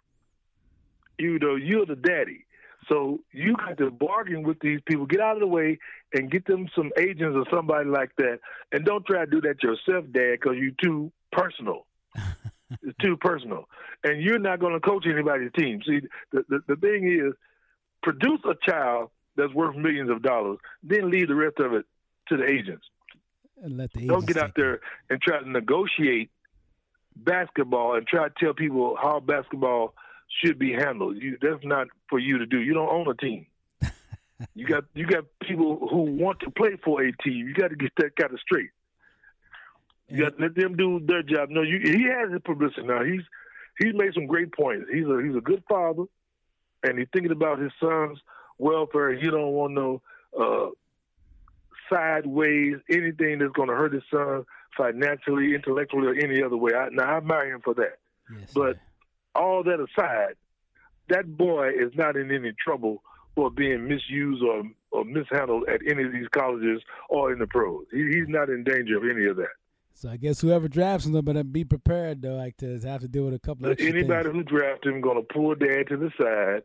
You 1.18 1.38
know, 1.38 1.56
you're 1.56 1.86
the 1.86 1.96
daddy. 1.96 2.46
So 2.88 3.20
you 3.32 3.56
got 3.56 3.78
to 3.78 3.90
bargain 3.90 4.42
with 4.42 4.58
these 4.60 4.80
people, 4.86 5.06
get 5.06 5.20
out 5.20 5.36
of 5.36 5.40
the 5.40 5.46
way, 5.46 5.78
and 6.14 6.30
get 6.30 6.46
them 6.46 6.68
some 6.74 6.90
agents 6.98 7.36
or 7.36 7.44
somebody 7.54 7.88
like 7.88 8.10
that. 8.16 8.40
And 8.72 8.84
don't 8.84 9.04
try 9.06 9.24
to 9.24 9.30
do 9.30 9.40
that 9.42 9.62
yourself, 9.62 10.06
Dad, 10.12 10.38
because 10.40 10.56
you're 10.56 10.72
too 10.82 11.12
personal. 11.30 11.86
it's 12.82 12.96
too 13.00 13.16
personal, 13.16 13.68
and 14.02 14.22
you're 14.22 14.38
not 14.38 14.60
going 14.60 14.72
to 14.72 14.80
coach 14.80 15.06
anybody's 15.06 15.52
team. 15.56 15.80
See, 15.86 16.00
the, 16.32 16.44
the 16.48 16.60
the 16.68 16.76
thing 16.76 17.06
is, 17.06 17.34
produce 18.02 18.40
a 18.44 18.54
child 18.68 19.10
that's 19.40 19.54
worth 19.54 19.76
millions 19.76 20.10
of 20.10 20.22
dollars, 20.22 20.58
then 20.82 21.10
leave 21.10 21.28
the 21.28 21.34
rest 21.34 21.58
of 21.58 21.72
it 21.72 21.86
to 22.28 22.36
the 22.36 22.44
agents. 22.44 22.84
And 23.62 23.76
let 23.76 23.92
the 23.92 24.06
Don't 24.06 24.26
get 24.26 24.36
out 24.36 24.52
there 24.54 24.80
and 25.08 25.20
try 25.20 25.40
to 25.40 25.48
negotiate 25.48 26.30
basketball 27.16 27.96
and 27.96 28.06
try 28.06 28.28
to 28.28 28.34
tell 28.38 28.54
people 28.54 28.96
how 29.00 29.20
basketball 29.20 29.94
should 30.42 30.58
be 30.58 30.72
handled. 30.72 31.16
You, 31.16 31.36
that's 31.40 31.64
not 31.64 31.88
for 32.08 32.18
you 32.18 32.38
to 32.38 32.46
do. 32.46 32.60
You 32.60 32.74
don't 32.74 32.88
own 32.88 33.08
a 33.08 33.14
team. 33.14 33.46
you 34.54 34.66
got 34.66 34.84
you 34.94 35.06
got 35.06 35.24
people 35.42 35.86
who 35.90 36.02
want 36.02 36.40
to 36.40 36.50
play 36.50 36.76
for 36.84 37.02
a 37.02 37.12
team. 37.24 37.48
You 37.48 37.54
got 37.54 37.68
to 37.68 37.76
get 37.76 37.92
that 37.96 38.16
kind 38.16 38.32
of 38.32 38.40
straight. 38.40 38.70
You 40.08 40.22
got 40.22 40.36
to 40.36 40.42
let 40.42 40.54
them 40.54 40.76
do 40.76 41.00
their 41.04 41.22
job. 41.22 41.50
No, 41.50 41.62
you, 41.62 41.80
he 41.82 42.04
has 42.04 42.32
his 42.32 42.40
publicity 42.44 42.86
now. 42.86 43.04
He's 43.04 43.22
he's 43.78 43.94
made 43.94 44.14
some 44.14 44.26
great 44.26 44.52
points. 44.52 44.86
He's 44.92 45.06
a 45.06 45.20
he's 45.22 45.36
a 45.36 45.40
good 45.40 45.62
father, 45.68 46.04
and 46.82 46.98
he's 46.98 47.08
thinking 47.12 47.32
about 47.32 47.58
his 47.58 47.72
sons 47.80 48.18
welfare. 48.60 49.14
He 49.14 49.28
don't 49.28 49.52
want 49.52 49.74
no 49.74 50.02
uh, 50.38 50.68
sideways 51.90 52.76
anything 52.90 53.38
that's 53.38 53.52
going 53.52 53.68
to 53.68 53.74
hurt 53.74 53.92
his 53.92 54.02
son 54.12 54.44
financially, 54.76 55.54
intellectually, 55.54 56.06
or 56.06 56.14
any 56.14 56.42
other 56.42 56.56
way. 56.56 56.72
I, 56.74 56.88
now 56.90 57.14
I 57.14 57.16
admire 57.16 57.54
him 57.54 57.60
for 57.62 57.74
that. 57.74 57.98
Yes, 58.38 58.52
but 58.54 58.76
all 59.34 59.64
that 59.64 59.80
aside, 59.80 60.34
that 61.08 61.36
boy 61.36 61.70
is 61.70 61.92
not 61.96 62.16
in 62.16 62.30
any 62.30 62.52
trouble 62.64 63.02
for 63.34 63.50
being 63.50 63.88
misused 63.88 64.42
or 64.42 64.62
or 64.92 65.04
mishandled 65.04 65.68
at 65.68 65.80
any 65.88 66.02
of 66.02 66.12
these 66.12 66.26
colleges 66.32 66.82
or 67.08 67.32
in 67.32 67.38
the 67.38 67.46
pros. 67.46 67.84
He, 67.92 67.98
he's 67.98 68.28
not 68.28 68.48
in 68.48 68.64
danger 68.64 68.96
of 68.96 69.04
any 69.04 69.26
of 69.26 69.36
that. 69.36 69.54
So 69.94 70.08
I 70.08 70.16
guess 70.16 70.40
whoever 70.40 70.66
drafts 70.66 71.06
him, 71.06 71.20
better 71.20 71.44
be 71.44 71.64
prepared 71.64 72.22
though, 72.22 72.34
like 72.34 72.56
to 72.58 72.78
have 72.80 73.02
to 73.02 73.08
deal 73.08 73.24
with 73.24 73.34
a 73.34 73.38
couple 73.38 73.66
of 73.66 73.78
anybody 73.78 74.30
things. 74.30 74.34
who 74.34 74.42
drafts 74.42 74.86
him 74.86 75.00
going 75.00 75.16
to 75.16 75.34
pull 75.34 75.54
dad 75.54 75.88
to 75.88 75.96
the 75.96 76.10
side 76.18 76.62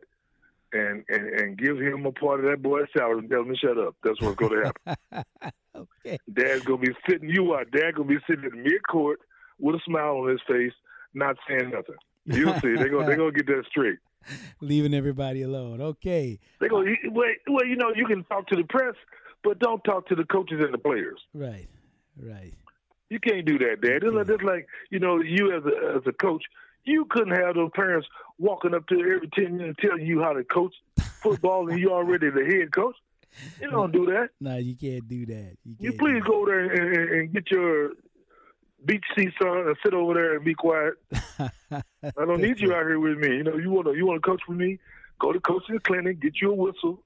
and, 0.76 1.04
and, 1.08 1.40
and 1.40 1.58
give 1.58 1.78
him 1.78 2.06
a 2.06 2.12
part 2.12 2.44
of 2.44 2.50
that 2.50 2.62
boy's 2.62 2.86
salary 2.96 3.18
and 3.18 3.30
tell 3.30 3.40
him 3.40 3.48
to 3.48 3.56
shut 3.56 3.78
up. 3.78 3.96
That's 4.02 4.20
what's 4.20 4.36
going 4.36 4.52
to 4.52 4.72
happen. 5.12 5.52
okay. 5.76 6.18
Dad's 6.32 6.64
going 6.64 6.80
to 6.80 6.90
be 6.92 6.96
sitting 7.08 7.28
you 7.30 7.54
out. 7.54 7.70
Dad's 7.70 7.96
going 7.96 8.08
to 8.08 8.14
be 8.14 8.20
sitting 8.28 8.50
in 8.52 8.62
mid 8.62 8.86
court 8.88 9.20
with 9.58 9.76
a 9.76 9.80
smile 9.84 10.18
on 10.18 10.28
his 10.28 10.40
face, 10.48 10.72
not 11.14 11.36
saying 11.48 11.70
nothing. 11.70 11.96
You'll 12.26 12.54
see. 12.54 12.74
They're 12.74 12.88
going 12.88 13.06
they're 13.06 13.16
gonna 13.16 13.32
get 13.32 13.46
that 13.46 13.64
straight. 13.68 13.98
Leaving 14.60 14.94
everybody 14.94 15.42
alone. 15.42 15.80
Okay. 15.80 16.38
They 16.60 16.68
go. 16.68 16.84
Well, 17.10 17.28
well, 17.48 17.64
you 17.64 17.76
know, 17.76 17.92
you 17.94 18.06
can 18.06 18.24
talk 18.24 18.48
to 18.48 18.56
the 18.56 18.64
press, 18.64 18.94
but 19.44 19.58
don't 19.58 19.82
talk 19.84 20.08
to 20.08 20.16
the 20.16 20.24
coaches 20.24 20.60
and 20.60 20.74
the 20.74 20.78
players. 20.78 21.20
Right. 21.32 21.68
Right. 22.20 22.54
You 23.08 23.20
can't 23.20 23.46
do 23.46 23.58
that, 23.58 23.80
Dad. 23.80 24.02
It's 24.02 24.12
like, 24.12 24.28
it's 24.28 24.42
like 24.42 24.66
you 24.90 24.98
know, 24.98 25.20
you 25.20 25.56
as 25.56 25.62
a 25.64 25.96
as 25.96 26.02
a 26.06 26.12
coach, 26.12 26.42
you 26.86 27.04
couldn't 27.10 27.34
have 27.34 27.54
those 27.54 27.70
parents 27.74 28.06
walking 28.38 28.74
up 28.74 28.86
to 28.88 28.94
every 28.94 29.28
10 29.34 29.56
minutes 29.56 29.78
telling 29.80 30.06
you 30.06 30.22
how 30.22 30.32
to 30.32 30.44
coach 30.44 30.74
football 31.20 31.68
and 31.68 31.78
you 31.78 31.90
already 31.90 32.30
the 32.30 32.44
head 32.44 32.72
coach. 32.72 32.96
You 33.60 33.70
don't 33.70 33.92
do 33.92 34.06
that. 34.06 34.30
No, 34.40 34.56
you 34.56 34.74
can't 34.76 35.06
do 35.08 35.26
that. 35.26 35.56
You, 35.64 35.76
you 35.80 35.92
please 35.92 36.22
go 36.22 36.46
there 36.46 36.60
and, 36.60 36.96
and, 36.96 37.08
and, 37.10 37.32
get 37.32 37.50
your 37.50 37.90
beach 38.84 39.04
seat 39.16 39.32
son 39.40 39.58
and 39.66 39.76
sit 39.84 39.92
over 39.92 40.14
there 40.14 40.36
and 40.36 40.44
be 40.44 40.54
quiet. 40.54 40.94
I 41.40 41.82
don't 42.16 42.40
need 42.40 42.60
you 42.60 42.72
out 42.72 42.86
here 42.86 43.00
with 43.00 43.18
me. 43.18 43.36
You 43.36 43.44
know, 43.44 43.56
you 43.56 43.70
want 43.70 43.88
to 43.88 43.94
you 43.94 44.06
want 44.06 44.22
to 44.22 44.26
coach 44.26 44.42
with 44.48 44.56
me? 44.56 44.78
Go 45.18 45.32
to 45.32 45.40
coaching 45.40 45.78
clinic, 45.80 46.20
get 46.20 46.40
you 46.40 46.52
a 46.52 46.54
whistle, 46.54 47.02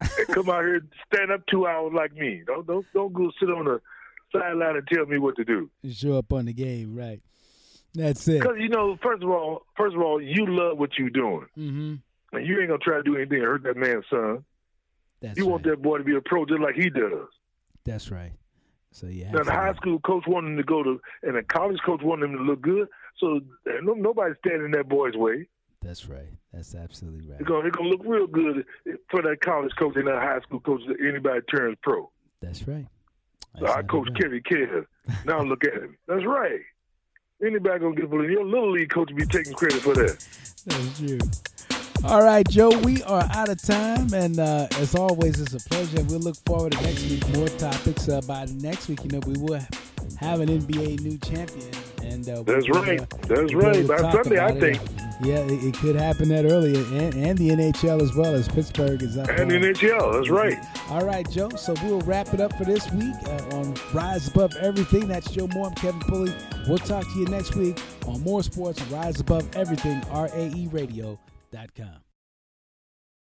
and 0.00 0.28
come 0.28 0.48
out 0.48 0.62
here 0.62 0.86
stand 1.12 1.32
up 1.32 1.44
two 1.46 1.66
hours 1.66 1.92
like 1.94 2.14
me. 2.14 2.42
Don't 2.46 2.66
don't 2.66 2.86
don't 2.94 3.12
go 3.12 3.30
sit 3.40 3.50
on 3.50 3.64
the 3.64 3.80
sideline 4.32 4.76
and 4.76 4.86
tell 4.86 5.06
me 5.06 5.18
what 5.18 5.36
to 5.36 5.44
do. 5.44 5.68
Show 5.90 6.16
up 6.16 6.32
on 6.32 6.46
the 6.46 6.52
game, 6.52 6.94
right? 6.94 7.20
That's 7.94 8.26
it. 8.28 8.40
Because 8.40 8.56
you 8.58 8.68
know, 8.68 8.98
first 9.02 9.22
of 9.22 9.30
all, 9.30 9.62
first 9.76 9.94
of 9.94 10.02
all, 10.02 10.20
you 10.20 10.46
love 10.46 10.78
what 10.78 10.90
you're 10.98 11.10
doing, 11.10 11.46
mm-hmm. 11.56 11.94
and 12.36 12.46
you 12.46 12.60
ain't 12.60 12.68
gonna 12.68 12.78
try 12.78 12.96
to 12.96 13.02
do 13.02 13.16
anything 13.16 13.40
to 13.40 13.46
hurt 13.46 13.62
that 13.64 13.76
man's 13.76 14.04
son. 14.10 14.44
That's 15.20 15.38
you 15.38 15.44
right. 15.44 15.52
want 15.52 15.64
that 15.64 15.80
boy 15.80 15.98
to 15.98 16.04
be 16.04 16.16
a 16.16 16.20
pro 16.20 16.44
just 16.44 16.60
like 16.60 16.74
he 16.74 16.90
does. 16.90 17.28
That's 17.84 18.10
right. 18.10 18.32
So 18.90 19.06
yeah. 19.06 19.30
Now 19.30 19.42
the 19.42 19.52
high 19.52 19.74
school 19.74 20.00
coach 20.00 20.24
wanted 20.26 20.50
him 20.50 20.56
to 20.56 20.62
go 20.64 20.82
to, 20.82 21.00
and 21.22 21.36
the 21.36 21.42
college 21.42 21.80
coach 21.84 22.02
wanted 22.02 22.30
him 22.30 22.38
to 22.38 22.42
look 22.42 22.60
good. 22.60 22.88
So 23.18 23.40
no, 23.82 23.94
nobody's 23.94 24.36
standing 24.44 24.66
in 24.66 24.70
that 24.72 24.88
boy's 24.88 25.14
way. 25.14 25.48
That's 25.82 26.08
right. 26.08 26.32
That's 26.52 26.74
absolutely 26.74 27.28
right. 27.28 27.40
It's 27.40 27.48
gonna, 27.48 27.66
it's 27.66 27.76
gonna 27.76 27.90
look 27.90 28.02
real 28.04 28.26
good 28.26 28.64
for 29.10 29.22
that 29.22 29.40
college 29.40 29.72
coach 29.78 29.96
and 29.96 30.06
that 30.06 30.22
high 30.22 30.40
school 30.40 30.60
coach 30.60 30.80
that 30.88 30.96
anybody 31.06 31.40
turns 31.42 31.76
pro. 31.82 32.10
That's 32.40 32.66
right. 32.66 32.86
That's 33.54 33.72
so 33.72 33.78
I 33.78 33.82
coach 33.82 34.08
right. 34.08 34.20
Kevin 34.20 34.42
Kidd. 34.44 34.86
Now 35.26 35.42
look 35.42 35.64
at 35.64 35.74
him. 35.74 35.96
That's 36.08 36.24
right. 36.24 36.60
Anybody 37.42 37.80
gonna 37.80 37.94
get 37.94 38.10
bullied? 38.10 38.30
Your 38.30 38.44
little 38.44 38.70
league 38.70 38.90
coach 38.90 39.14
be 39.14 39.26
taking 39.26 39.54
credit 39.54 39.82
for 39.82 39.94
that. 39.94 40.24
That's 40.66 40.98
true. 40.98 41.18
All 42.04 42.22
right, 42.22 42.46
Joe, 42.48 42.68
we 42.80 43.02
are 43.04 43.26
out 43.32 43.48
of 43.48 43.60
time, 43.62 44.12
and 44.12 44.38
uh, 44.38 44.68
as 44.78 44.94
always, 44.94 45.40
it's 45.40 45.54
a 45.54 45.68
pleasure. 45.68 46.02
We'll 46.04 46.20
look 46.20 46.36
forward 46.46 46.72
to 46.72 46.82
next 46.82 47.08
week. 47.08 47.26
More 47.34 47.48
topics 47.48 48.08
uh, 48.08 48.20
by 48.22 48.44
next 48.56 48.88
week. 48.88 49.02
You 49.04 49.10
know, 49.10 49.20
we 49.26 49.38
will 49.38 49.60
have 50.20 50.40
an 50.40 50.48
NBA 50.48 51.00
new 51.00 51.18
champion, 51.18 51.70
and 52.02 52.28
uh, 52.28 52.42
that's 52.42 52.68
right. 52.68 53.00
Uh, 53.00 53.06
that's 53.26 53.54
right. 53.54 53.88
By 53.88 54.12
Sunday, 54.12 54.38
I 54.38 54.52
think. 54.60 54.76
It. 54.82 55.03
Yeah, 55.22 55.38
it, 55.38 55.64
it, 55.64 55.74
could 55.74 55.96
happen 55.96 56.28
that 56.30 56.44
early, 56.44 56.74
and, 56.74 57.14
and, 57.14 57.38
the 57.38 57.50
NHL 57.50 58.02
as 58.02 58.14
well 58.14 58.34
as 58.34 58.48
Pittsburgh 58.48 59.02
is 59.02 59.16
up. 59.16 59.28
And 59.28 59.50
the 59.50 59.54
NHL, 59.54 60.12
that's 60.12 60.28
right. 60.28 60.58
All 60.90 61.04
right, 61.04 61.28
Joe. 61.30 61.50
So 61.50 61.74
we'll 61.82 62.00
wrap 62.00 62.34
it 62.34 62.40
up 62.40 62.56
for 62.56 62.64
this 62.64 62.90
week 62.92 63.14
uh, 63.26 63.56
on 63.56 63.74
Rise 63.92 64.28
Above 64.28 64.54
Everything. 64.56 65.08
That's 65.08 65.30
Joe 65.30 65.48
Moore 65.54 65.68
and 65.68 65.76
Kevin 65.76 66.00
Pulley. 66.00 66.34
We'll 66.68 66.78
talk 66.78 67.04
to 67.04 67.18
you 67.18 67.26
next 67.26 67.54
week 67.54 67.80
on 68.06 68.22
More 68.22 68.42
Sports 68.42 68.82
Rise 68.82 69.20
Above 69.20 69.54
Everything, 69.56 70.00
RAERadio.com. 70.02 72.03